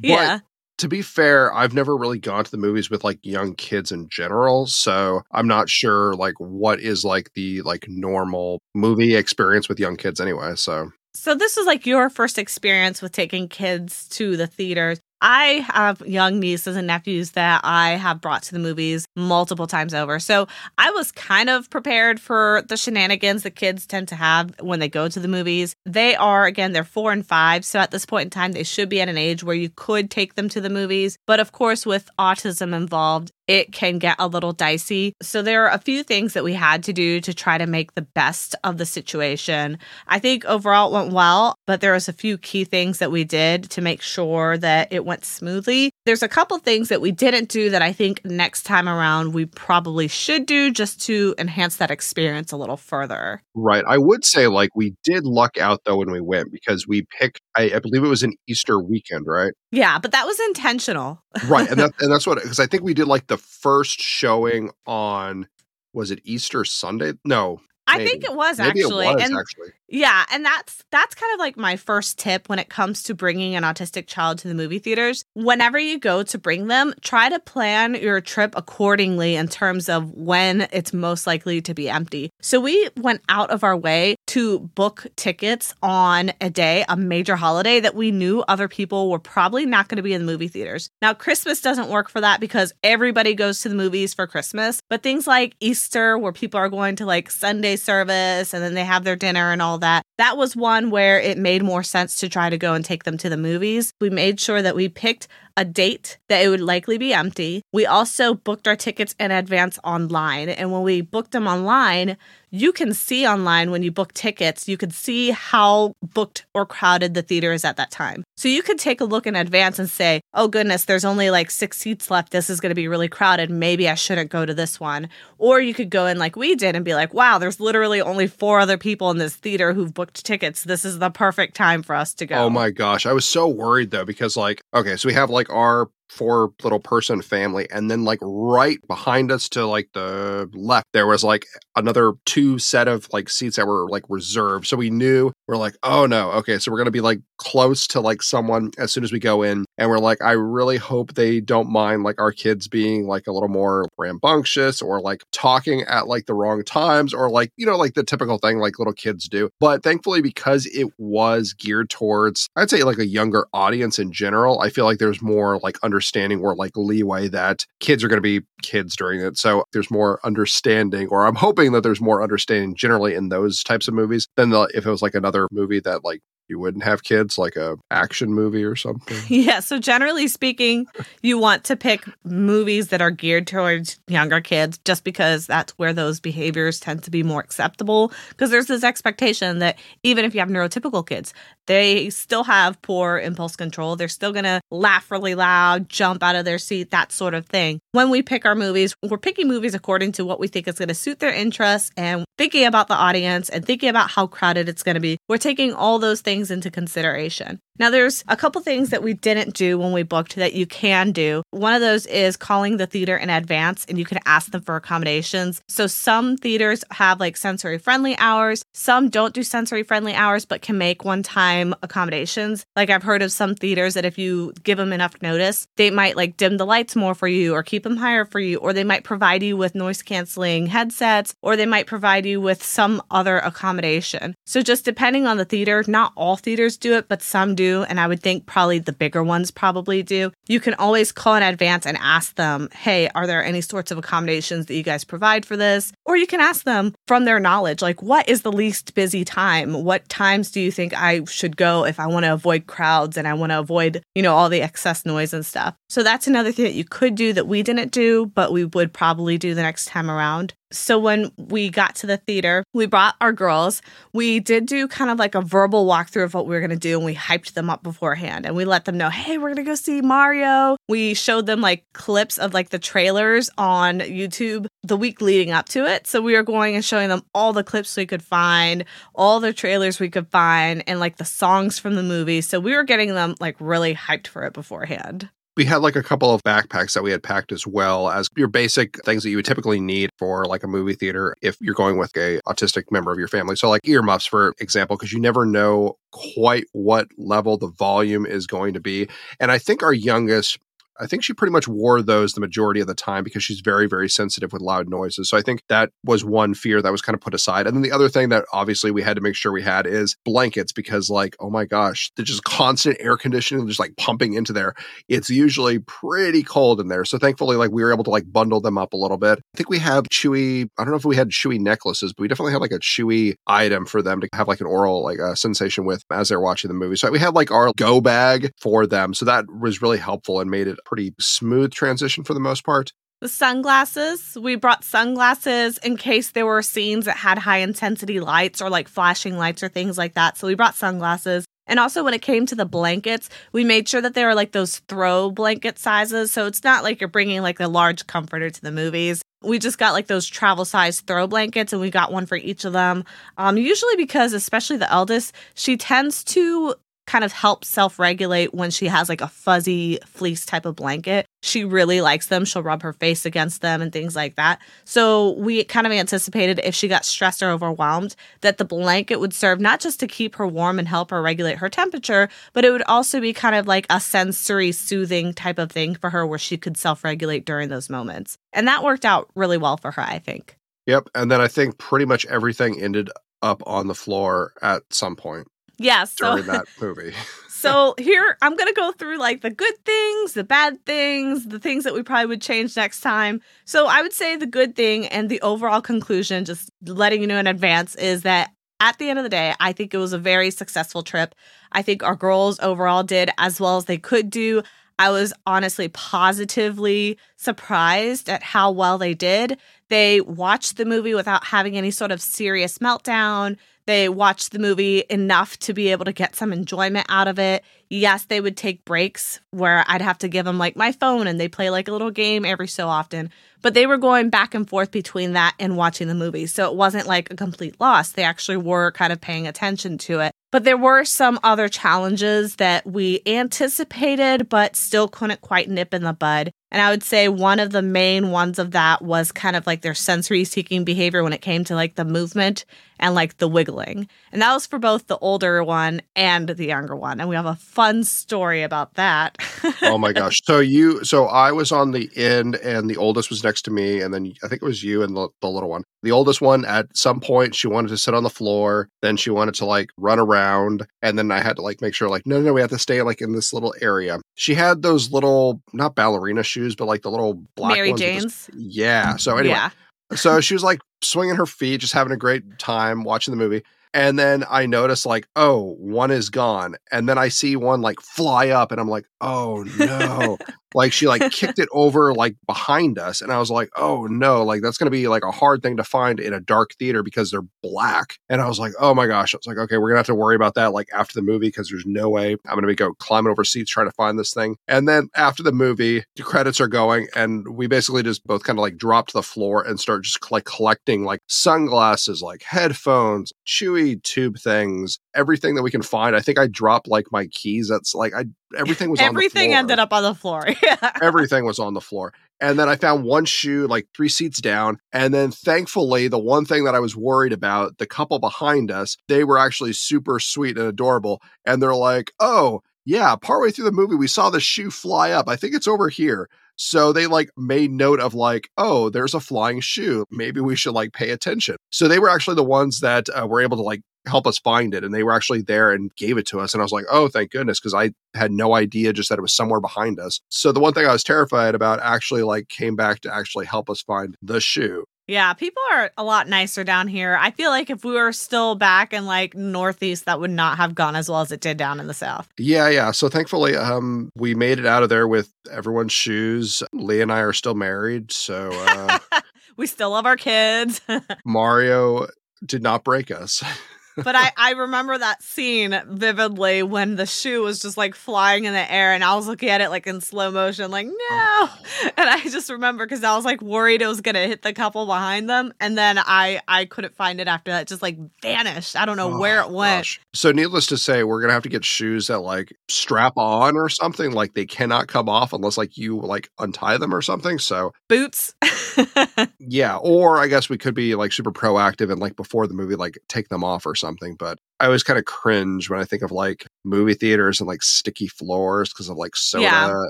yeah 0.02 0.40
to 0.84 0.90
be 0.90 1.02
fair, 1.02 1.54
I've 1.54 1.74
never 1.74 1.96
really 1.96 2.20
gone 2.20 2.44
to 2.44 2.52
the 2.52 2.58
movies 2.58 2.90
with 2.90 3.06
like 3.06 3.18
young 3.24 3.56
kids 3.56 3.90
in 3.90 4.10
general, 4.10 4.68
so 4.68 5.22
I'm 5.32 5.48
not 5.48 5.70
sure 5.70 6.14
like 6.14 6.34
what 6.40 6.82
is 6.82 7.06
like 7.06 7.32
the 7.36 7.62
like 7.62 7.86
normal 7.88 8.60
movie 8.76 9.16
experience 9.16 9.70
with 9.70 9.80
young 9.80 9.96
kids 9.96 10.20
anyway. 10.20 10.56
So 10.58 10.92
so 11.14 11.36
this 11.36 11.56
is 11.56 11.66
like 11.66 11.86
your 11.86 12.10
first 12.10 12.38
experience 12.38 13.02
with 13.02 13.14
taking 13.14 13.48
kids 13.48 14.10
to 14.10 14.36
the 14.36 14.46
theaters. 14.46 15.00
I 15.24 15.66
have 15.74 16.02
young 16.02 16.42
nieces 16.42 16.76
and 16.76 16.86
nephews 16.86 17.32
that 17.32 17.62
I 17.64 17.92
have 17.92 18.20
brought 18.20 18.44
to 18.44 18.52
the 18.52 18.60
movies 18.60 19.08
multiple 19.16 19.68
times 19.68 19.94
over. 19.94 20.20
So 20.20 20.48
I 20.78 20.92
was 20.92 21.14
kind 21.14 21.50
of 21.50 21.70
prepared 21.70 22.20
for 22.20 22.62
the 22.68 22.76
shenanigans 22.76 23.44
the 23.44 23.50
kids 23.50 23.88
tend 23.88 24.10
to 24.10 24.16
have 24.16 24.54
when 24.60 24.82
they 24.82 24.90
go 24.90 25.08
to 25.08 25.20
the 25.22 25.30
movies. 25.30 25.78
They 25.86 26.18
are, 26.18 26.46
again, 26.46 26.74
they're 26.74 26.84
four 26.84 27.14
and 27.14 27.26
five. 27.26 27.64
So 27.64 27.80
at 27.80 27.92
this 27.92 28.06
point 28.06 28.26
in 28.26 28.30
time, 28.32 28.52
they 28.52 28.64
should 28.64 28.90
be 28.90 29.00
at 29.00 29.08
an 29.08 29.18
age 29.18 29.46
where 29.46 29.56
you 29.56 29.70
could 29.70 30.12
take 30.12 30.36
them 30.36 30.50
to 30.50 30.60
the 30.60 30.70
movies. 30.70 31.18
But 31.26 31.40
of 31.40 31.54
course, 31.54 31.86
with 31.86 32.10
autism 32.20 32.76
involved, 32.76 33.32
it 33.48 33.74
can 33.74 34.00
get 34.00 34.16
a 34.20 34.28
little 34.28 34.54
dicey. 34.54 35.14
So 35.22 35.42
there 35.42 35.66
are 35.66 35.74
a 35.74 35.80
few 35.80 36.04
things 36.04 36.34
that 36.34 36.44
we 36.44 36.54
had 36.54 36.84
to 36.84 36.94
do 36.94 37.20
to 37.22 37.34
try 37.34 37.58
to 37.58 37.66
make 37.66 37.94
the 37.94 38.02
best 38.02 38.56
of 38.64 38.78
the 38.78 38.86
situation. 38.86 39.80
I 40.08 40.20
think 40.20 40.46
overall 40.46 40.90
it 40.90 40.98
went 40.98 41.14
well, 41.14 41.56
but 41.68 41.82
there 41.82 41.94
was 41.94 42.08
a 42.08 42.14
few 42.14 42.38
key 42.38 42.64
things 42.64 43.00
that 43.00 43.12
we 43.12 43.24
did 43.24 43.70
to 43.72 43.82
make 43.82 44.02
sure 44.02 44.58
that 44.58 44.92
it 44.92 45.06
went 45.06 45.13
smoothly. 45.22 45.92
There's 46.06 46.24
a 46.24 46.28
couple 46.28 46.58
things 46.58 46.90
that 46.90 47.02
we 47.02 47.12
didn't 47.12 47.50
do 47.50 47.70
that 47.70 47.82
I 47.82 47.94
think 47.94 48.22
next 48.26 48.64
time 48.64 48.88
around 48.90 49.34
we 49.34 49.46
probably 49.46 50.08
should 50.08 50.46
do 50.46 50.72
just 50.72 51.02
to 51.04 51.36
enhance 51.38 51.78
that 51.78 51.92
experience 51.92 52.52
a 52.52 52.58
little 52.58 52.78
further. 52.78 53.42
Right. 53.54 53.84
I 53.88 53.98
would 53.98 54.26
say 54.26 54.48
like 54.48 54.70
we 54.76 54.96
did 55.04 55.26
luck 55.26 55.58
out 55.58 55.82
though 55.86 55.98
when 55.98 56.12
we 56.12 56.22
went 56.22 56.52
because 56.52 56.88
we 56.88 57.06
picked 57.20 57.42
I, 57.56 57.72
I 57.76 57.80
believe 57.80 58.04
it 58.04 58.08
was 58.08 58.24
an 58.24 58.34
Easter 58.48 58.82
weekend, 58.82 59.26
right? 59.28 59.54
Yeah, 59.72 60.00
but 60.00 60.12
that 60.12 60.26
was 60.26 60.40
intentional. 60.40 61.22
right. 61.48 61.70
And 61.70 61.80
that 61.80 61.92
and 62.00 62.12
that's 62.12 62.26
what 62.26 62.42
because 62.42 62.60
I 62.60 62.68
think 62.68 62.84
we 62.84 62.94
did 62.94 63.08
like 63.08 63.28
the 63.28 63.38
first 63.38 64.02
showing 64.02 64.72
on 64.86 65.48
was 65.94 66.12
it 66.12 66.20
Easter 66.24 66.66
Sunday? 66.66 67.14
No. 67.24 67.62
I 67.88 67.98
maybe. 67.98 68.10
think 68.10 68.24
it 68.24 68.36
was 68.36 68.60
actually. 68.60 69.08
It 69.08 69.16
was, 69.16 69.24
and 69.24 69.38
actually. 69.38 69.70
Yeah, 69.90 70.26
and 70.32 70.44
that's 70.44 70.84
that's 70.90 71.14
kind 71.14 71.34
of 71.34 71.40
like 71.40 71.56
my 71.56 71.76
first 71.76 72.18
tip 72.18 72.50
when 72.50 72.58
it 72.58 72.70
comes 72.70 73.04
to 73.04 73.14
bringing 73.14 73.56
an 73.56 73.64
autistic 73.64 74.08
child 74.08 74.40
to 74.40 74.48
the 74.48 74.56
movie 74.56 74.80
theaters. 74.80 75.24
Whenever 75.34 75.78
you 75.78 76.00
go 76.00 76.24
to 76.24 76.38
bring 76.38 76.68
them, 76.68 76.94
try 77.02 77.30
to 77.30 77.40
plan 77.40 77.94
your 77.96 78.20
trip 78.20 78.54
accordingly 78.56 79.36
in 79.36 79.48
terms 79.48 79.90
of 79.90 80.12
when 80.14 80.68
it's 80.72 80.94
most 80.94 81.28
likely 81.28 81.62
to 81.62 81.74
be 81.74 81.90
empty. 81.90 82.32
So 82.42 82.60
we 82.60 82.90
went 82.98 83.22
out 83.30 83.52
of 83.52 83.64
our 83.64 83.78
way 83.78 84.16
to 84.28 84.60
book 84.60 85.06
tickets 85.16 85.76
on 85.84 86.32
a 86.42 86.50
day, 86.50 86.86
a 86.90 86.98
major 86.98 87.36
holiday 87.36 87.80
that 87.80 87.94
we 87.94 88.10
knew 88.10 88.44
other 88.48 88.68
people 88.68 89.12
were 89.12 89.20
probably 89.20 89.66
not 89.66 89.90
going 89.90 89.98
to 89.98 90.04
be 90.04 90.14
in 90.14 90.26
the 90.26 90.32
movie 90.32 90.48
theaters. 90.48 90.90
Now, 91.02 91.14
Christmas 91.14 91.62
doesn't 91.62 91.90
work 91.90 92.10
for 92.10 92.22
that 92.22 92.40
because 92.40 92.74
everybody 92.84 93.36
goes 93.36 93.62
to 93.62 93.70
the 93.70 93.76
movies 93.76 94.14
for 94.14 94.26
Christmas, 94.26 94.82
but 94.90 95.04
things 95.04 95.28
like 95.28 95.56
Easter 95.60 96.18
where 96.18 96.32
people 96.32 96.60
are 96.60 96.70
going 96.70 96.96
to 96.96 97.06
like 97.06 97.30
Sunday 97.30 97.73
service 97.76 98.54
and 98.54 98.64
then 98.64 98.74
they 98.74 98.86
have 98.86 99.04
their 99.04 99.16
dinner 99.16 99.52
and 99.52 99.62
all 99.62 99.78
that. 99.80 100.04
That 100.18 100.38
was 100.38 100.56
one 100.56 100.90
where 100.90 101.20
it 101.20 101.38
made 101.38 101.64
more 101.64 101.84
sense 101.84 102.18
to 102.18 102.30
try 102.30 102.50
to 102.50 102.58
go 102.58 102.74
and 102.74 102.84
take 102.84 103.04
them 103.04 103.18
to 103.20 103.30
the 103.30 103.38
movies. 103.38 103.94
We 104.00 104.10
made 104.10 104.40
sure 104.40 104.62
that 104.62 104.76
we 104.76 104.90
picked 104.90 105.28
a 105.56 105.66
date 105.66 106.18
that 106.30 106.44
it 106.44 106.50
would 106.50 106.62
likely 106.62 106.98
be 106.98 107.14
empty. 107.14 107.62
We 107.72 107.86
also 107.86 108.34
booked 108.34 108.68
our 108.68 108.76
tickets 108.76 109.16
in 109.20 109.32
advance 109.32 109.78
online. 109.84 110.50
And 110.50 110.72
when 110.72 110.82
we 110.82 111.02
booked 111.02 111.32
them 111.32 111.48
online, 111.48 112.18
you 112.50 112.72
can 112.72 112.94
see 112.94 113.26
online 113.26 113.72
when 113.72 113.82
you 113.82 113.92
book 113.92 114.14
tickets, 114.14 114.68
you 114.68 114.78
can 114.78 114.92
see 114.92 115.32
how 115.32 115.96
booked 116.14 116.46
or 116.54 116.68
crowded 116.68 117.16
the 117.16 117.24
theater 117.24 117.52
is 117.52 117.66
at 117.66 117.78
that 117.78 117.90
time. 117.90 118.24
So 118.38 118.48
you 118.48 118.62
could 118.62 118.78
take 118.78 119.02
a 119.02 119.06
look 119.06 119.26
in 119.26 119.36
advance 119.36 119.80
and 119.80 119.90
say, 119.90 120.22
oh 120.36 120.48
goodness, 120.48 120.86
there's 120.86 121.06
only 121.06 121.32
like 121.32 121.50
six 121.50 121.80
seats 121.80 122.12
left. 122.12 122.32
This 122.32 122.52
is 122.52 122.60
going 122.60 122.70
to 122.70 122.76
be 122.76 122.88
really 122.88 123.08
crowded. 123.08 123.50
Maybe 123.50 123.90
I 123.90 123.96
shouldn't 123.96 124.30
go 124.30 124.46
to 124.46 124.54
this 124.54 124.80
one. 124.80 125.10
Or 125.40 125.60
you 125.60 125.74
could 125.74 125.90
go 125.90 126.06
in 126.06 126.20
like 126.20 126.36
we 126.36 126.56
did 126.56 126.76
and 126.76 126.86
be 126.86 126.94
like, 126.94 127.14
wow, 127.14 127.40
there's 127.40 127.60
literally 127.60 128.02
only 128.02 128.28
four 128.28 128.60
other 128.60 128.78
people 128.78 129.10
in 129.10 129.18
this 129.18 129.36
theater 129.36 129.74
who've 129.74 129.94
booked 129.94 130.24
tickets. 130.24 130.64
This 130.64 130.86
is 130.86 131.00
the 131.00 131.10
perfect 131.10 131.56
time 131.56 131.82
for 131.82 131.96
us 131.96 132.14
to 132.16 132.28
go. 132.28 132.36
Oh 132.36 132.50
my 132.52 132.70
gosh. 132.70 133.08
I 133.08 133.14
was 133.14 133.26
so 133.26 133.48
worried 133.48 133.90
though, 133.90 134.06
because 134.06 134.38
like, 134.38 134.62
okay, 134.76 134.96
so 134.96 135.08
we 135.08 135.14
have 135.14 135.32
like 135.32 135.43
our 135.50 135.90
four 136.10 136.54
little 136.64 136.80
person 136.80 137.22
family 137.22 137.68
and 137.72 137.90
then 137.90 138.04
like 138.04 138.20
right 138.22 138.78
behind 138.88 139.32
us 139.32 139.50
to 139.50 139.66
like 139.66 139.90
the 139.94 140.50
left 140.54 140.86
there 140.94 141.08
was 141.08 141.24
like 141.24 141.46
another 141.76 142.14
two 142.26 142.60
set 142.60 142.88
of 142.88 143.08
like 143.12 143.30
seats 143.30 143.56
that 143.56 143.66
were 143.66 143.90
like 143.90 144.04
reserved 144.10 144.68
so 144.68 144.78
we 144.78 144.90
knew 144.90 145.32
we're 145.48 145.58
like 145.58 145.76
oh 145.82 146.06
no 146.06 146.30
okay 146.32 146.60
so 146.60 146.72
we're 146.72 146.84
to 146.84 146.92
be 146.92 147.02
like 147.02 147.20
close 147.38 147.88
to 147.88 148.00
like 148.00 148.22
someone 148.22 148.72
as 148.78 148.92
soon 148.92 149.04
as 149.04 149.12
we 149.12 149.20
go 149.20 149.42
in 149.42 149.66
and 149.78 149.90
we're 149.90 150.00
like 150.00 150.22
i 150.22 150.32
really 150.32 150.78
hope 150.78 151.14
they 151.14 151.40
don't 151.40 151.70
mind 151.70 152.04
like 152.04 152.20
our 152.20 152.32
kids 152.32 152.68
being 152.68 153.08
like 153.08 153.28
a 153.28 153.32
little 153.32 153.50
more 153.50 153.88
rambunctious 153.98 154.82
or 154.82 155.02
like 155.02 155.24
talking 155.32 155.82
at 155.84 156.08
like 156.08 156.26
the 156.26 156.34
wrong 156.34 156.64
times 156.64 157.14
or 157.14 157.30
like 157.30 157.52
you 157.58 157.66
know 157.66 157.78
like 157.78 157.94
the 157.94 158.04
typical 158.04 158.38
thing 158.38 158.60
like 158.60 158.78
little 158.78 158.94
kids 158.94 159.28
do 159.28 159.50
but 159.60 159.84
thankfully 159.84 160.22
because 160.22 160.66
it 160.68 160.88
was 160.98 161.54
geared 161.54 161.90
towards 161.90 162.48
i'd 162.56 162.70
say 162.70 162.84
like 162.84 163.00
a 163.00 163.06
younger 163.06 163.48
audience 163.54 164.00
in 164.00 164.12
general 164.12 164.60
i 164.62 164.70
feel 164.70 164.86
like 164.86 165.00
there's 165.00 165.22
more 165.22 165.60
like 165.60 165.78
understanding 166.04 166.42
or 166.42 166.54
like 166.56 166.76
leeway 166.76 167.30
that 167.30 167.66
kids 167.80 168.04
are 168.04 168.10
going 168.10 168.18
to 168.18 168.22
be 168.22 168.46
kids 168.62 168.94
during 168.94 169.22
it 169.22 169.38
so 169.38 169.64
there's 169.72 169.90
more 169.90 170.20
understanding 170.26 171.08
or 171.08 171.26
i'm 171.26 171.36
hoping 171.36 171.72
that 171.72 171.82
there's 171.82 172.02
more 172.02 172.22
understanding 172.22 172.76
generally 172.76 173.14
in 173.14 173.30
those 173.30 173.64
types 173.64 173.88
of 173.88 173.94
movies 173.94 174.28
than 174.36 174.50
the, 174.50 174.70
if 174.74 174.86
it 174.86 174.90
was 174.90 175.02
like 175.02 175.16
another 175.16 175.48
movie 175.52 175.80
that 175.80 176.04
like 176.04 176.22
you 176.50 176.60
wouldn't 176.60 176.84
have 176.84 177.04
kids 177.04 177.38
like 177.38 177.56
a 177.56 177.78
action 177.90 178.34
movie 178.34 178.64
or 178.64 178.76
something 178.76 179.18
Yeah, 179.28 179.60
so 179.60 179.80
generally 179.80 180.28
speaking, 180.28 180.86
you 181.22 181.38
want 181.38 181.64
to 181.66 181.76
pick 181.76 182.06
movies 182.24 182.90
that 182.90 183.02
are 183.02 183.12
geared 183.12 183.48
towards 183.48 184.00
younger 184.08 184.42
kids 184.42 184.78
just 184.86 185.04
because 185.04 185.48
that's 185.48 185.72
where 185.74 185.94
those 185.94 186.20
behaviors 186.20 186.80
tend 186.80 187.04
to 187.04 187.12
be 187.12 187.24
more 187.24 187.40
acceptable. 187.40 188.12
Because 188.30 188.52
there's 188.52 188.68
this 188.68 188.84
expectation 188.84 189.60
that 189.60 189.80
even 190.04 190.26
if 190.26 190.34
you 190.34 190.42
have 190.42 190.50
neurotypical 190.50 191.08
kids, 191.08 191.34
they 191.68 192.10
still 192.10 192.44
have 192.44 192.82
poor 192.82 193.20
impulse 193.20 193.56
control. 193.56 193.96
They're 193.96 194.08
still 194.08 194.32
going 194.32 194.46
to 194.46 194.62
laugh 194.72 195.12
really 195.12 195.36
loud, 195.36 195.90
jump 195.90 196.24
out 196.24 196.36
of 196.36 196.46
their 196.46 196.58
seat, 196.58 196.92
that 196.92 197.12
sort 197.12 197.34
of 197.34 197.46
thing. 197.46 197.80
When 197.92 198.10
we 198.10 198.22
pick 198.22 198.46
our 198.46 198.56
movies, 198.56 198.96
we're 199.04 199.18
picking 199.18 199.48
movies 199.48 199.74
according 199.74 200.14
to 200.14 200.26
what 200.26 200.40
we 200.40 200.48
think 200.48 200.68
is 200.68 200.76
going 200.76 200.90
to 200.90 200.96
suit 200.96 201.20
their 201.20 201.34
interests 201.34 201.92
and 201.98 202.26
thinking 202.38 202.66
about 202.66 202.88
the 202.88 202.96
audience 202.96 203.50
and 203.50 203.66
thinking 203.66 203.90
about 203.90 204.12
how 204.12 204.28
crowded 204.28 204.68
it's 204.68 204.84
going 204.84 204.96
to 204.96 205.02
be. 205.02 205.18
We're 205.30 205.38
taking 205.38 205.74
all 205.74 206.00
those 206.00 206.22
things 206.22 206.52
into 206.52 206.72
consideration. 206.72 207.60
Now, 207.80 207.90
there's 207.90 208.24
a 208.28 208.38
couple 208.38 208.62
things 208.62 208.92
that 208.92 209.02
we 209.02 209.16
didn't 209.16 209.56
do 209.56 209.80
when 209.80 209.94
we 209.94 210.04
booked 210.04 210.36
that 210.36 210.54
you 210.54 210.68
can 210.68 211.12
do. 211.12 211.42
One 211.50 211.74
of 211.74 211.82
those 211.82 212.06
is 212.06 212.38
calling 212.38 212.78
the 212.78 212.86
theater 212.86 213.18
in 213.18 213.32
advance 213.32 213.84
and 213.90 213.98
you 213.98 214.06
can 214.06 214.20
ask 214.28 214.52
them 214.52 214.62
for 214.62 214.76
accommodations. 214.76 215.60
So, 215.68 215.88
some 215.88 216.38
theaters 216.38 216.84
have 216.92 217.20
like 217.20 217.36
sensory 217.36 217.80
friendly 217.80 218.16
hours, 218.18 218.64
some 218.74 219.10
don't 219.10 219.34
do 219.34 219.42
sensory 219.42 219.82
friendly 219.82 220.14
hours, 220.14 220.46
but 220.46 220.62
can 220.62 220.78
make 220.78 221.04
one 221.04 221.24
time 221.24 221.74
accommodations. 221.82 222.64
Like, 222.76 222.92
I've 222.92 223.02
heard 223.02 223.24
of 223.24 223.32
some 223.32 223.56
theaters 223.56 223.96
that 223.96 224.06
if 224.06 224.20
you 224.20 224.54
give 224.62 224.78
them 224.78 224.94
enough 224.94 225.20
notice, 225.24 225.68
they 225.76 225.90
might 225.90 226.16
like 226.16 226.38
dim 226.38 226.58
the 226.58 226.68
lights 226.68 226.96
more 226.96 227.16
for 227.16 227.28
you 227.28 227.56
or 227.56 227.64
keep 227.64 227.82
them 227.82 227.98
higher 227.98 228.26
for 228.26 228.40
you, 228.40 228.58
or 228.60 228.74
they 228.74 228.84
might 228.84 229.04
provide 229.04 229.42
you 229.42 229.58
with 229.58 229.74
noise 229.74 230.04
canceling 230.04 230.68
headsets, 230.68 231.34
or 231.42 231.56
they 231.56 231.66
might 231.66 231.88
provide 231.88 232.28
you 232.28 232.40
with 232.40 232.62
some 232.62 233.02
other 233.10 233.40
accommodation. 233.40 234.36
So, 234.46 234.62
just 234.62 234.86
depending 234.86 235.26
on 235.26 235.38
the 235.38 235.46
theater, 235.46 235.84
not 235.88 236.14
all 236.16 236.38
theaters 236.38 236.78
do 236.78 236.94
it, 236.94 237.08
but 237.10 237.24
some 237.24 237.56
do 237.56 237.63
and 237.72 238.00
I 238.00 238.08
would 238.08 238.22
think 238.22 238.46
probably 238.46 238.80
the 238.80 238.92
bigger 238.92 239.24
ones 239.24 239.52
probably 239.52 240.04
do. 240.04 240.32
You 240.48 240.60
can 240.60 240.74
always 240.76 241.12
call 241.12 241.36
in 241.36 241.44
advance 241.44 241.86
and 241.86 241.98
ask 242.02 242.36
them, 242.36 242.70
hey, 242.74 243.10
are 243.16 243.28
there 243.28 243.44
any 243.44 243.62
sorts 243.62 243.92
of 243.92 243.98
accommodations 243.98 244.66
that 244.66 244.76
you 244.76 244.84
guys 244.84 245.04
provide 245.04 245.46
for 245.46 245.56
this? 245.56 245.92
Or 246.06 246.18
you 246.18 246.28
can 246.28 246.42
ask 246.42 246.64
them 246.64 246.94
from 247.08 247.26
their 247.26 247.40
knowledge, 247.40 247.82
like, 247.82 248.02
what 248.02 248.28
is 248.28 248.42
the 248.42 248.52
least 248.52 248.94
busy 248.94 249.24
time? 249.24 249.84
What 249.84 250.08
times 250.10 250.52
do 250.52 250.60
you 250.60 250.72
think 250.72 250.94
I 250.94 251.24
should 251.26 251.58
go 251.58 251.86
if 251.86 252.00
I 252.00 252.08
want 252.08 252.26
to 252.26 252.34
avoid 252.34 252.68
crowds 252.68 253.18
and 253.18 253.28
I 253.28 253.34
want 253.34 253.52
to 253.52 253.60
avoid, 253.60 254.04
you 254.16 254.22
know, 254.22 254.36
all 254.36 254.50
the 254.50 254.62
excess 254.62 255.06
noise 255.06 255.34
and 255.34 255.46
stuff? 255.46 255.76
So 255.90 256.04
that's 256.04 256.28
another 256.28 256.52
thing 256.52 256.66
that 256.66 256.74
you 256.74 256.86
could 256.86 257.16
do 257.16 257.34
that 257.34 257.48
we 257.48 257.64
didn't 257.64 257.92
do, 257.92 258.26
but 258.26 258.52
we 258.52 258.66
would 258.66 258.94
probably 258.94 259.38
do 259.38 259.54
the 259.54 259.62
next 259.62 259.86
time 259.86 260.10
around. 260.10 260.54
So 260.74 260.98
when 260.98 261.32
we 261.38 261.70
got 261.70 261.96
to 261.98 262.08
the 262.08 262.18
theater, 262.18 262.64
we 262.74 262.86
brought 262.86 263.16
our 263.22 263.32
girls. 263.32 263.82
We 264.12 264.40
did 264.40 264.66
do 264.66 264.88
kind 264.88 265.12
of 265.12 265.20
like 265.20 265.36
a 265.36 265.42
verbal 265.42 265.86
walkthrough 265.86 266.24
of 266.24 266.34
what 266.34 266.48
we 266.48 266.56
were 266.56 266.60
going 266.60 266.70
to 266.72 266.76
do 266.76 266.98
and 266.98 267.06
we 267.06 267.16
hyped 267.16 267.54
them 267.54 267.70
up 267.70 267.84
beforehand 267.84 268.46
and 268.46 268.56
we 268.56 268.66
let 268.66 268.86
them 268.86 268.98
know, 268.98 269.10
"Hey, 269.10 269.38
we're 269.38 269.54
going 269.54 269.58
to 269.58 269.64
go 269.64 269.76
see 269.76 270.02
Mario." 270.02 270.78
We 270.90 271.14
showed 271.14 271.46
them 271.46 271.62
like 271.62 271.86
clips 271.94 272.38
of 272.38 272.54
like 272.54 272.70
the 272.70 272.80
trailers 272.80 273.50
on 273.58 274.00
YouTube 274.00 274.68
the 274.84 274.98
week 274.98 275.22
leading 275.22 275.52
up 275.52 275.70
to 275.70 275.86
it. 275.86 276.08
So 276.08 276.22
we 276.22 276.34
were 276.34 276.44
going 276.44 276.76
and 276.76 276.84
showing 276.84 277.10
them 277.10 277.24
all 277.34 277.54
the 277.54 277.64
clips 277.64 277.96
we 277.96 278.06
could 278.06 278.24
find, 278.24 278.84
all 279.16 279.40
the 279.40 279.54
trailers 279.54 280.00
we 280.00 280.10
could 280.10 280.28
find 280.28 280.84
and 280.88 281.00
like 281.00 281.18
the 281.18 281.26
songs 281.26 281.80
from 281.80 281.96
the 281.96 282.04
movie. 282.04 282.42
So 282.42 282.60
we 282.60 282.76
were 282.76 282.84
getting 282.84 283.14
them 283.14 283.36
like 283.40 283.56
really 283.60 283.96
hyped 283.96 284.28
for 284.28 284.44
it 284.44 284.54
beforehand. 284.54 285.30
We 285.56 285.66
had 285.66 285.78
like 285.78 285.96
a 285.96 286.04
couple 286.04 286.34
of 286.34 286.42
backpacks 286.44 286.94
that 286.94 287.04
we 287.04 287.12
had 287.12 287.22
packed 287.22 287.52
as 287.52 287.68
well 287.68 288.10
as 288.10 288.28
your 288.36 288.48
basic 288.48 289.04
things 289.06 289.24
that 289.24 289.30
you 289.30 289.36
would 289.36 289.46
typically 289.46 289.80
need 289.80 290.10
for 290.18 290.46
like 290.46 290.64
a 290.64 290.68
movie 290.68 290.96
theater 290.96 291.36
if 291.42 291.58
you're 291.62 291.76
going 291.76 291.98
with 291.98 292.16
a 292.18 292.40
autistic 292.48 292.92
member 292.92 293.12
of 293.12 293.20
your 293.20 293.28
family. 293.28 293.56
So 293.56 293.70
like 293.70 293.88
earmuffs 293.88 294.26
for 294.26 294.54
example 294.60 294.98
because 294.98 295.14
you 295.14 295.20
never 295.20 295.46
know 295.46 295.98
quite 296.12 296.66
what 296.72 297.08
level 297.18 297.58
the 297.58 297.68
volume 297.68 298.26
is 298.26 298.48
going 298.48 298.74
to 298.74 298.80
be. 298.80 299.08
And 299.40 299.52
i 299.52 299.58
think 299.58 299.84
our 299.84 299.94
youngest 299.94 300.58
I 301.00 301.08
think 301.08 301.24
she 301.24 301.34
pretty 301.34 301.52
much 301.52 301.68
wore 301.68 302.02
those 302.02 302.34
the 302.34 302.42
majority 302.42 302.80
of 302.80 302.88
the 302.88 302.96
time 302.96 303.24
because 303.24 303.44
she's 303.44 303.62
very, 303.62 303.88
very 303.88 304.10
sensitive 304.10 304.54
with 304.54 304.62
loud 304.62 304.90
noises. 304.90 305.30
So 305.30 305.38
I 305.38 305.42
think 305.42 305.62
that 305.70 305.90
was 306.04 306.24
one 306.24 306.54
fear 306.54 306.82
that 306.82 306.92
was 306.92 307.02
kind 307.02 307.14
of 307.14 307.22
put 307.22 307.34
aside. 307.34 307.68
And 307.68 307.76
then 307.76 307.82
the 307.82 307.92
other 307.92 308.10
thing 308.10 308.30
that 308.30 308.46
obviously 308.54 308.92
we 308.92 309.02
had 309.02 309.16
to 309.16 309.22
make 309.22 309.36
sure 309.36 309.52
we 309.52 309.62
had 309.62 309.88
is 309.88 310.16
blankets 310.26 310.72
because, 310.72 311.10
like, 311.10 311.36
oh 311.40 311.50
my 311.50 311.66
gosh, 311.66 312.12
there's 312.16 312.30
just 312.30 312.44
constant 312.44 312.98
air 313.00 313.18
conditioning 313.18 313.68
just 313.68 313.80
like 313.80 313.96
pumping 313.98 314.34
into 314.34 314.54
there. 314.54 314.74
It's 315.08 315.30
usually 315.30 315.80
pretty 315.80 316.44
cold 316.44 316.80
in 316.80 316.88
there. 316.88 317.06
So 317.06 317.18
thankfully, 317.18 317.56
like, 317.56 317.72
we 317.72 317.84
were 317.84 317.94
able 317.94 318.04
to 318.04 318.10
like 318.10 318.32
bundle 318.32 318.62
them 318.62 318.78
up 318.78 318.94
a 318.94 318.98
little 318.98 319.18
bit. 319.18 319.40
I 319.40 319.58
think 319.58 319.70
we 319.70 319.80
have 319.80 320.06
chewy, 320.10 320.68
I 320.78 320.84
don't 320.84 320.92
know 320.92 320.98
if 320.98 321.06
we 321.06 321.16
had 321.16 321.30
chewy 321.30 321.60
necklaces, 321.60 322.14
but 322.14 322.22
we 322.22 322.28
definitely 322.28 322.54
had 322.54 322.62
like 322.62 322.72
a 322.72 322.80
chewy 322.80 323.36
item 323.48 323.86
for 323.86 324.02
them 324.02 324.22
to 324.22 324.30
have 324.34 324.48
like 324.48 324.62
an 324.62 324.68
oral 324.68 325.04
like 325.04 325.20
a 325.20 325.36
sensation 325.36 325.86
with 325.86 326.04
as 326.12 326.30
they're 326.30 326.40
watching 326.40 326.68
the 326.68 326.76
movie. 326.76 326.96
So 326.96 327.12
we 327.12 327.20
had 327.20 327.34
like 327.34 327.52
our 327.52 327.72
go 327.76 328.02
bag 328.02 328.52
for 328.62 328.86
them. 328.86 329.14
So 329.14 329.26
that 329.26 329.46
was 329.60 329.82
really 329.82 329.98
helpful 329.98 330.40
and 330.40 330.50
made 330.50 330.68
it 330.68 330.78
pretty 330.86 331.14
smooth 331.20 331.72
transition 331.72 332.24
for 332.24 332.34
the 332.34 332.40
most 332.40 332.66
part. 332.66 332.92
The 333.24 333.30
sunglasses, 333.30 334.38
we 334.38 334.58
brought 334.58 334.84
sunglasses 334.84 335.78
in 335.78 335.96
case 335.96 336.32
there 336.32 336.46
were 336.46 336.62
scenes 336.62 337.06
that 337.06 337.16
had 337.16 337.38
high 337.38 337.60
intensity 337.60 338.20
lights 338.20 338.62
or 338.62 338.70
like 338.70 338.90
flashing 338.90 339.38
lights 339.38 339.64
or 339.64 339.70
things 339.70 339.98
like 339.98 340.16
that. 340.16 340.38
So 340.38 340.46
we 340.46 340.56
brought 340.56 340.76
sunglasses. 340.76 341.46
And 341.66 341.80
also, 341.80 342.04
when 342.04 342.14
it 342.14 342.22
came 342.22 342.46
to 342.48 342.56
the 342.56 342.66
blankets, 342.66 343.30
we 343.54 343.64
made 343.64 343.88
sure 343.88 344.02
that 344.02 344.14
they 344.14 344.26
were 344.26 344.36
like 344.36 344.52
those 344.52 344.80
throw 344.90 345.32
blanket 345.32 345.80
sizes. 345.80 346.34
So 346.34 346.46
it's 346.48 346.66
not 346.66 346.84
like 346.84 347.00
you're 347.00 347.08
bringing 347.08 347.42
like 347.42 347.62
a 347.62 347.70
large 347.70 348.06
comforter 348.08 348.50
to 348.50 348.62
the 348.62 348.72
movies. 348.72 349.22
We 349.42 349.60
just 349.60 349.78
got 349.78 349.94
like 349.94 350.08
those 350.08 350.28
travel 350.28 350.66
size 350.66 351.00
throw 351.00 351.26
blankets 351.26 351.72
and 351.72 351.82
we 351.82 351.90
got 351.90 352.12
one 352.12 352.26
for 352.26 352.36
each 352.36 352.66
of 352.66 352.74
them. 352.74 353.06
Um, 353.38 353.58
usually, 353.58 353.96
because 353.96 354.34
especially 354.34 354.78
the 354.78 354.92
eldest, 354.92 355.34
she 355.54 355.78
tends 355.78 356.26
to 356.26 356.76
kind 357.06 357.24
of 357.24 357.32
help 357.32 357.66
self 357.66 358.00
regulate 358.00 358.54
when 358.54 358.72
she 358.72 358.88
has 358.88 359.10
like 359.10 359.22
a 359.22 359.28
fuzzy 359.28 360.00
fleece 360.06 360.46
type 360.46 360.66
of 360.66 360.76
blanket. 360.76 361.26
She 361.42 361.66
really 361.66 362.02
likes 362.02 362.28
them. 362.28 362.46
She'll 362.46 362.64
rub 362.64 362.82
her 362.84 362.94
face 362.94 363.26
against 363.26 363.62
them 363.62 363.82
and 363.82 363.92
things 363.92 364.16
like 364.16 364.36
that. 364.36 364.60
So 364.86 365.32
we 365.32 365.64
kind 365.66 365.86
of 365.86 365.92
anticipated 365.92 366.62
if 366.64 366.74
she 366.74 366.88
got 366.88 367.06
stressed 367.06 367.44
or 367.44 367.50
overwhelmed 367.50 368.16
that 368.42 368.58
the 368.58 368.66
blanket 368.66 369.20
would 369.20 369.34
serve 369.34 369.60
not 369.60 369.82
just 369.82 370.00
to 370.00 370.08
keep 370.08 370.36
her 370.36 370.48
warm 370.48 370.80
and 370.80 370.88
help 370.88 371.12
her 371.12 371.22
regulate 371.22 371.58
her 371.58 371.70
temperature, 371.70 372.30
but 372.54 372.64
it 372.64 372.72
would 372.72 372.84
also 372.84 373.20
be 373.20 373.34
kind 373.34 373.56
of 373.56 373.68
like 373.68 373.86
a 373.90 374.00
sensory 374.00 374.72
soothing 374.72 375.34
type 375.34 375.60
of 375.60 375.72
thing 375.72 375.96
for 375.96 376.10
her 376.10 376.26
where 376.26 376.40
she 376.40 376.58
could 376.58 376.78
self 376.78 377.04
regulate 377.04 377.46
during 377.46 377.70
those 377.70 377.90
moments. 377.90 378.38
And 378.54 378.68
that 378.68 378.84
worked 378.84 379.06
out 379.06 379.30
really 379.36 379.58
well 379.58 379.78
for 379.78 379.92
her, 379.92 380.02
I 380.02 380.20
think. 380.20 380.58
Yep. 380.86 381.10
And 381.16 381.32
then 381.32 381.42
I 381.42 381.48
think 381.48 381.78
pretty 381.78 382.06
much 382.06 382.26
everything 382.26 382.82
ended 382.82 383.10
up 383.42 383.62
on 383.66 383.88
the 383.88 383.96
floor 383.96 384.54
at 384.62 384.84
some 384.90 385.16
point 385.16 385.48
Yeah. 385.78 386.06
So 386.06 386.32
during 386.32 386.48
that 386.48 386.66
movie. 386.80 387.14
So 387.64 387.96
here 387.98 388.38
I'm 388.42 388.58
gonna 388.58 388.74
go 388.74 388.92
through 388.92 389.20
like 389.20 389.40
the 389.40 389.50
good 389.50 389.86
things, 389.86 390.34
the 390.34 390.44
bad 390.44 390.86
things, 390.86 391.48
the 391.48 391.60
things 391.60 391.86
that 391.86 391.94
we 391.94 392.04
probably 392.04 392.26
would 392.26 392.42
change 392.42 392.76
next 392.76 393.00
time. 393.00 393.40
So 393.64 393.88
I 393.88 394.02
would 394.02 394.12
say 394.12 394.36
the 394.36 394.46
good 394.46 394.76
thing 394.76 395.08
and 395.08 395.30
the 395.30 395.40
overall 395.40 395.80
conclusion, 395.80 396.44
just 396.44 396.70
letting 396.86 397.22
you 397.22 397.28
know 397.28 397.38
in 397.38 397.48
advance, 397.48 397.96
is 397.96 398.24
that 398.24 398.52
at 398.82 398.98
the 398.98 399.10
end 399.10 399.18
of 399.18 399.24
the 399.24 399.30
day, 399.30 399.54
I 399.62 399.72
think 399.72 399.94
it 399.94 399.98
was 399.98 400.12
a 400.12 400.18
very 400.18 400.52
successful 400.52 401.04
trip. 401.04 401.36
I 401.72 401.84
think 401.84 402.04
our 402.04 402.18
girls 402.18 402.60
overall 402.60 403.02
did 403.02 403.30
as 403.38 403.62
well 403.62 403.78
as 403.78 403.86
they 403.86 403.98
could 403.98 404.30
do. 404.30 404.62
I 405.00 405.10
was 405.10 405.34
honestly 405.46 405.88
positively 405.88 407.18
surprised 407.38 408.28
at 408.28 408.44
how 408.44 408.72
well 408.72 408.98
they 408.98 409.14
did. 409.14 409.58
They 409.88 410.20
watched 410.20 410.76
the 410.76 410.86
movie 410.86 411.14
without 411.14 411.46
having 411.46 411.78
any 411.78 411.92
sort 411.92 412.12
of 412.12 412.22
serious 412.22 412.80
meltdown. 412.80 413.58
They 413.86 414.08
watched 414.08 414.52
the 414.52 414.60
movie 414.60 415.04
enough 415.10 415.58
to 415.60 415.74
be 415.74 415.90
able 415.90 416.06
to 416.06 416.14
get 416.14 416.36
some 416.36 416.54
enjoyment 416.54 417.06
out 417.10 417.28
of 417.28 417.38
it. 417.38 417.64
Yes, 417.90 418.26
they 418.26 418.40
would 418.40 418.56
take 418.56 418.86
breaks 418.86 419.40
where 419.52 419.84
I'd 419.88 420.02
have 420.02 420.18
to 420.20 420.30
give 420.30 420.46
them 420.46 420.58
like 420.58 420.76
my 420.76 420.94
phone 420.94 421.28
and 421.28 421.40
they 421.40 421.50
play 421.50 421.70
like 421.70 421.88
a 421.88 421.92
little 421.92 422.12
game 422.12 422.46
every 422.46 422.68
so 422.68 422.88
often. 422.88 423.30
But 423.62 423.74
they 423.74 423.86
were 423.86 423.98
going 423.98 424.30
back 424.30 424.54
and 424.56 424.68
forth 424.68 424.92
between 424.92 425.34
that 425.34 425.56
and 425.60 425.78
watching 425.78 426.08
the 426.08 426.16
movie. 426.16 426.48
So 426.48 426.70
it 426.70 426.76
wasn't 426.76 427.08
like 427.08 427.32
a 427.32 427.36
complete 427.36 427.80
loss. 427.80 428.12
They 428.12 428.24
actually 428.24 428.58
were 428.58 428.92
kind 428.92 429.14
of 429.14 429.22
paying 429.22 429.48
attention 429.48 429.98
to 430.00 430.22
it. 430.22 430.32
But 430.52 430.66
there 430.66 430.78
were 430.78 431.04
some 431.04 431.40
other 431.44 431.68
challenges 431.68 432.58
that 432.58 432.86
we 432.86 433.22
anticipated, 433.26 434.50
but 434.50 434.76
still 434.76 435.08
couldn't 435.08 435.42
quite 435.42 435.70
nip 435.70 435.94
in 435.94 436.04
the 436.04 436.14
bud. 436.14 436.52
And 436.74 436.82
I 436.82 436.90
would 436.90 437.04
say 437.04 437.30
one 437.30 437.60
of 437.60 437.72
the 437.72 437.84
main 437.84 438.32
ones 438.32 438.58
of 438.58 438.72
that 438.72 439.04
was 439.04 439.32
kind 439.32 439.56
of 439.56 439.68
like 439.68 439.82
their 439.82 439.94
sensory 439.94 440.44
seeking 440.44 440.84
behavior 440.84 441.24
when 441.24 441.32
it 441.32 441.42
came 441.42 441.64
to 441.66 441.76
like 441.76 441.96
the 441.96 442.04
movement 442.04 442.66
and 443.04 443.16
like 443.16 443.38
the 443.38 443.50
wiggling. 443.50 444.08
And 444.32 444.42
that 444.42 444.54
was 444.54 444.66
for 444.66 444.80
both 444.80 445.08
the 445.08 445.18
older 445.18 445.64
one 445.64 446.02
and 446.16 446.48
the 446.48 446.66
younger 446.66 446.96
one. 446.96 447.20
And 447.20 447.30
we 447.30 447.36
have 447.36 447.46
a 447.46 447.56
fun 447.56 448.04
story 448.06 448.64
about 448.64 448.94
that. 448.96 449.38
oh 449.82 449.98
my 449.98 450.14
gosh. 450.14 450.42
So 450.44 450.60
you 450.60 451.04
so 451.04 451.26
I 451.26 451.52
was 451.52 451.72
on 451.72 451.92
the 451.92 452.10
end 452.16 452.56
and 452.56 452.90
the 452.90 452.98
oldest 452.98 453.30
was 453.30 453.44
next 453.44 453.64
to 453.64 453.72
me 453.72 454.02
and 454.02 454.14
then 454.14 454.34
I 454.42 454.48
think 454.48 454.62
it 454.62 454.66
was 454.66 454.84
you 454.84 455.04
and 455.04 455.16
the, 455.16 455.28
the 455.42 455.50
little 455.50 455.70
one. 455.70 455.84
The 456.02 456.12
oldest 456.12 456.42
one 456.42 456.66
at 456.66 456.96
some 456.96 457.20
point 457.20 457.56
she 457.56 457.68
wanted 457.68 457.90
to 457.90 457.98
sit 457.98 458.14
on 458.14 458.24
the 458.24 458.30
floor, 458.30 458.90
then 459.02 459.18
she 459.18 459.30
wanted 459.30 459.56
to 459.56 459.66
like 459.66 459.90
run 459.98 460.18
around 460.18 460.88
and 461.02 461.18
then 461.18 461.30
I 461.30 461.42
had 461.42 461.58
to 461.58 461.62
like 461.62 461.82
make 461.82 461.94
sure 461.94 462.10
like 462.10 462.26
no 462.26 462.38
no, 462.38 462.48
no 462.48 462.54
we 462.54 462.62
have 462.62 462.70
to 462.72 462.80
stay 462.80 463.02
like 463.02 463.22
in 463.22 463.34
this 463.34 463.52
little 463.52 463.76
area. 463.82 464.20
She 464.36 464.56
had 464.56 464.82
those 464.82 465.12
little 465.12 465.62
not 465.74 465.96
ballerina 465.96 466.44
shoes 466.44 466.63
shoes, 466.64 466.76
but 466.76 466.86
like 466.86 467.02
the 467.02 467.12
little 467.12 467.36
black 467.56 467.76
Mary 467.76 467.90
ones. 467.90 468.02
Jane's. 468.02 468.50
yeah. 468.56 469.16
So 469.18 469.38
anyway, 469.38 469.56
Yeah. 469.56 469.70
so 470.16 470.40
she 470.42 470.54
was 470.54 470.64
like 470.64 470.80
swinging 471.02 471.36
her 471.36 471.46
feet, 471.46 471.82
just 471.82 471.94
having 471.94 472.14
a 472.14 472.18
great 472.18 472.58
time 472.60 473.04
watching 473.04 473.32
the 473.32 473.38
movie. 473.38 473.64
And 473.96 474.18
then 474.18 474.44
I 474.50 474.66
notice 474.66 475.06
like, 475.06 475.28
oh, 475.36 475.76
one 475.78 476.10
is 476.10 476.32
gone. 476.32 476.76
And 476.92 477.08
then 477.08 477.20
I 477.20 477.28
see 477.28 477.56
one 477.56 477.82
like 477.82 478.02
fly 478.02 478.50
up 478.50 478.72
and 478.72 478.82
I'm 478.82 478.90
like, 478.90 479.06
oh 479.22 479.64
no. 479.78 480.38
like 480.76 480.94
she 480.94 481.08
like 481.08 481.32
kicked 481.32 481.60
it 481.60 481.70
over 481.72 482.14
like 482.14 482.36
behind 482.48 482.98
us. 483.00 483.22
And 483.22 483.32
I 483.32 483.40
was 483.40 483.52
like, 483.52 483.70
oh 483.76 484.06
no, 484.06 484.44
like 484.44 484.62
that's 484.62 484.78
gonna 484.78 484.92
be 484.92 485.08
like 485.08 485.24
a 485.24 485.32
hard 485.32 485.62
thing 485.62 485.78
to 485.78 485.84
find 485.84 486.20
in 486.20 486.34
a 486.34 486.40
dark 486.40 486.74
theater 486.76 487.04
because 487.04 487.32
they're 487.32 487.46
black. 487.62 488.18
And 488.30 488.42
I 488.42 488.48
was 488.48 488.60
like, 488.60 488.74
oh 488.80 488.94
my 488.94 489.08
gosh. 489.08 489.34
I 489.34 489.38
was 489.38 489.48
like, 489.48 489.58
okay, 489.58 489.78
we're 489.78 489.90
gonna 489.90 490.00
have 490.00 490.06
to 490.08 490.16
worry 490.16 490.36
about 490.36 490.56
that 490.56 490.74
like 490.74 490.90
after 490.94 491.14
the 491.14 491.22
movie 491.22 491.48
because 491.48 491.70
there's 491.70 491.86
no 491.86 492.10
way 492.10 492.34
I'm 492.48 492.56
gonna 492.56 492.68
be 492.68 492.76
go 492.76 492.94
climbing 492.96 493.32
over 493.32 493.44
seats 493.44 493.72
trying 493.72 493.88
to 493.88 493.94
find 493.94 494.18
this 494.18 494.34
thing. 494.34 494.58
And 494.68 494.88
then 494.88 495.10
after 495.16 495.44
the 495.44 495.52
movie, 495.52 496.04
the 496.16 496.24
credits 496.24 496.60
are 496.62 496.68
going, 496.68 497.08
and 497.16 497.56
we 497.56 497.68
basically 497.68 498.04
just 498.04 498.26
both 498.26 498.44
kind 498.44 498.58
of 498.60 498.62
like 498.62 498.78
drop 498.78 499.08
to 499.08 499.14
the 499.14 499.24
floor 499.24 499.64
and 499.64 499.80
start 499.80 500.04
just 500.04 500.32
like 500.32 500.46
collecting 500.46 501.04
like 501.04 501.22
sunglasses, 501.28 502.22
like 502.22 502.44
headphones, 502.44 503.34
chewy 503.46 504.02
tube 504.04 504.38
things, 504.40 505.00
everything 505.16 505.56
that 505.56 505.64
we 505.64 505.72
can 505.72 505.82
find. 505.82 506.16
I 506.16 506.22
think 506.22 506.40
I 506.40 506.48
dropped 506.48 506.88
like 506.88 507.12
my 507.12 507.28
keys. 507.28 507.68
That's 507.70 507.96
like 507.96 508.14
I 508.14 508.26
everything 508.56 508.90
was 508.90 509.00
Everything 509.00 509.54
ended 509.54 509.80
up 509.80 509.94
on 509.94 510.04
the 510.04 510.16
floor. 510.16 510.46
yeah. 510.64 510.92
everything 511.02 511.46
was 511.46 511.60
on 511.60 511.74
the 511.74 511.82
floor. 511.82 512.14
And 512.40 512.60
then 512.60 512.68
I 512.68 512.76
found 512.76 513.04
one 513.04 513.26
shoe 513.26 513.68
like 513.68 513.88
three 513.96 514.10
seats 514.10 514.42
down. 514.42 514.80
And 514.92 515.14
then 515.14 515.32
thankfully, 515.32 516.08
the 516.08 516.20
one 516.20 516.46
thing 516.46 516.66
that 516.66 516.76
I 516.76 516.80
was 516.80 516.96
worried 516.96 517.34
about, 517.34 517.78
the 517.78 517.86
couple 517.86 518.20
behind 518.20 518.72
us, 518.72 518.98
they 519.08 519.24
were 519.24 519.38
actually 519.38 519.74
super 519.74 520.20
sweet 520.20 520.58
and 520.58 520.68
adorable. 520.68 521.22
And 521.46 521.62
they're 521.62 521.76
like, 521.76 522.12
oh, 522.20 522.62
yeah, 522.86 523.16
partway 523.16 523.52
through 523.52 523.66
the 523.66 523.72
movie, 523.72 523.96
we 523.96 524.08
saw 524.08 524.30
the 524.30 524.42
shoe 524.42 524.70
fly 524.70 525.12
up. 525.12 525.30
I 525.30 525.36
think 525.36 525.56
it's 525.56 525.68
over 525.68 525.90
here. 525.90 526.30
So 526.56 526.94
they 526.94 527.08
like 527.08 527.30
made 527.38 527.72
note 527.72 528.00
of 528.00 528.14
like, 528.14 528.50
oh, 528.58 528.90
there's 528.90 529.14
a 529.14 529.20
flying 529.20 529.60
shoe. 529.60 530.06
Maybe 530.12 530.40
we 530.40 530.56
should 530.56 530.74
like 530.74 530.94
pay 530.94 531.10
attention. 531.10 531.56
So 531.72 531.88
they 531.88 532.00
were 532.00 532.10
actually 532.10 532.36
the 532.36 532.44
ones 532.44 532.80
that 532.82 533.08
uh, 533.10 533.28
were 533.28 533.42
able 533.42 533.58
to 533.58 533.64
like 533.64 533.82
help 534.06 534.28
us 534.28 534.38
find 534.38 534.74
it 534.74 534.84
and 534.84 534.94
they 534.94 535.04
were 535.04 535.14
actually 535.14 535.42
there 535.42 535.72
and 535.72 535.96
gave 535.96 536.18
it 536.18 536.28
to 536.28 536.40
us 536.40 536.54
and 536.54 536.62
i 536.62 536.64
was 536.64 536.74
like 536.74 536.84
oh 536.92 537.08
thank 537.08 537.32
goodness 537.32 537.60
because 537.60 537.74
i 537.74 537.92
had 538.14 538.32
no 538.32 538.54
idea 538.54 538.92
just 538.92 539.08
that 539.08 539.18
it 539.18 539.22
was 539.22 539.34
somewhere 539.34 539.62
behind 539.62 539.98
us 539.98 540.20
so 540.28 540.52
the 540.52 540.60
one 540.60 540.74
thing 540.74 540.86
i 540.86 540.92
was 540.92 541.06
terrified 541.06 541.56
about 541.56 541.80
actually 541.82 542.22
like 542.22 542.50
came 542.50 542.76
back 542.76 543.00
to 543.00 543.14
actually 543.14 543.46
help 543.46 543.70
us 543.70 543.82
find 543.82 544.18
the 544.22 544.42
shoe 544.42 544.84
Yeah, 545.08 545.34
people 545.34 545.62
are 545.74 545.92
a 545.98 546.04
lot 546.04 546.30
nicer 546.30 546.64
down 546.64 546.88
here. 546.88 547.18
I 547.20 547.32
feel 547.32 547.50
like 547.50 547.70
if 547.70 547.84
we 547.84 547.94
were 547.94 548.14
still 548.14 548.56
back 548.56 548.94
in 548.94 549.06
like 549.06 549.36
Northeast, 549.36 550.06
that 550.06 550.20
would 550.22 550.32
not 550.32 550.56
have 550.58 550.74
gone 550.76 550.96
as 550.96 551.10
well 551.10 551.20
as 551.20 551.32
it 551.32 551.42
did 551.42 551.58
down 551.58 551.80
in 551.82 551.88
the 551.88 551.94
South. 551.94 552.28
yeah 552.38 552.70
yeah 552.70 552.92
so 552.92 553.10
thankfully 553.10 553.56
um 553.56 554.10
we 554.16 554.34
made 554.34 554.60
it 554.60 554.66
out 554.66 554.82
of 554.84 554.90
there 554.90 555.08
with 555.08 555.34
everyone's 555.52 555.92
shoes 555.92 556.64
leah 556.74 557.02
and 557.04 557.12
i 557.12 557.20
are 557.20 557.34
still 557.34 557.54
married 557.54 558.12
so 558.12 558.50
uh 558.54 559.00
we 559.58 559.68
still 559.68 559.92
love 559.92 560.06
our 560.06 560.16
kids. 560.18 560.82
mario 561.26 562.08
did 562.46 562.62
not 562.64 562.84
break 562.84 563.12
us 563.12 563.44
but 563.96 564.16
I, 564.16 564.32
I 564.38 564.52
remember 564.52 564.98
that 564.98 565.22
scene 565.24 565.80
vividly 565.88 566.64
when 566.64 566.96
the 566.96 567.06
shoe 567.06 567.42
was 567.42 567.60
just 567.60 567.78
like 567.78 567.96
flying 567.96 568.46
in 568.46 568.54
the 568.54 568.72
air 568.72 568.94
and 568.94 569.04
I 569.04 569.16
was 569.16 569.28
looking 569.28 569.50
at 569.50 569.62
it 569.62 569.70
like 569.70 569.88
in 569.88 570.02
slow 570.02 570.32
motion, 570.32 570.72
like, 570.72 570.88
no. 570.88 570.94
Oh. 571.12 571.60
And 571.98 572.10
I 572.10 572.20
just 572.22 572.50
remember 572.50 572.86
because 572.86 573.04
I 573.04 573.16
was 573.16 573.26
like 573.26 573.42
worried 573.42 573.82
it 573.82 573.88
was 573.88 574.02
gonna 574.02 574.28
hit 574.28 574.42
the 574.42 574.54
couple 574.54 574.86
behind 574.86 575.30
them. 575.30 575.54
And 575.60 575.78
then 575.78 575.98
I 576.00 576.42
I 576.48 576.66
couldn't 576.66 576.96
find 576.96 577.20
it 577.20 577.28
after 577.28 577.52
that. 577.52 577.64
It 577.64 577.68
just 577.68 577.82
like 577.82 577.98
vanished. 578.22 578.76
I 578.76 578.86
don't 578.86 578.98
know 578.98 579.14
oh, 579.14 579.20
where 579.20 579.42
it 579.42 579.46
Oh, 579.48 579.54
went. 579.54 579.80
gosh. 579.82 580.00
So, 580.14 580.32
needless 580.32 580.68
to 580.68 580.78
say, 580.78 581.04
we're 581.04 581.22
gonna 581.22 581.34
have 581.34 581.44
to 581.44 581.50
get 581.50 581.66
shoes 581.66 582.08
that 582.08 582.20
like 582.20 582.56
strap 582.70 583.14
on 583.18 583.56
or 583.56 583.70
something. 583.70 584.12
Like 584.12 584.34
they 584.34 584.46
cannot 584.46 584.88
come 584.88 585.10
off 585.10 585.34
unless 585.34 585.58
like 585.58 585.78
you 585.78 586.00
like 586.00 586.30
untie 586.40 586.78
them 586.78 586.94
or 586.94 587.02
something. 587.02 587.40
So, 587.40 587.74
Boots. 587.90 588.34
yeah. 589.40 589.78
Or 589.78 590.18
I 590.20 590.28
guess 590.28 590.50
we 590.50 590.58
could 590.58 590.74
be 590.74 590.96
like 590.96 591.12
super 591.14 591.32
proactive 591.32 591.92
and 591.92 592.00
like 592.00 592.16
before 592.16 592.48
the 592.48 592.54
movie, 592.54 592.76
like 592.76 592.98
take 593.08 593.30
them 593.30 593.44
off 593.44 593.66
or 593.66 593.76
something. 593.84 594.16
But 594.16 594.40
I 594.60 594.66
always 594.66 594.84
kind 594.84 594.98
of 595.00 595.06
cringe 595.06 595.70
when 595.70 595.80
I 595.80 595.86
think 595.86 596.02
of 596.04 596.12
like 596.12 596.46
movie 596.64 596.94
theaters 596.94 597.40
and 597.40 597.48
like 597.48 597.62
sticky 597.64 598.08
floors 598.08 598.70
because 598.70 598.90
of 598.90 598.98
like 598.98 599.16
soda 599.16 599.44
Yeah. 599.44 599.74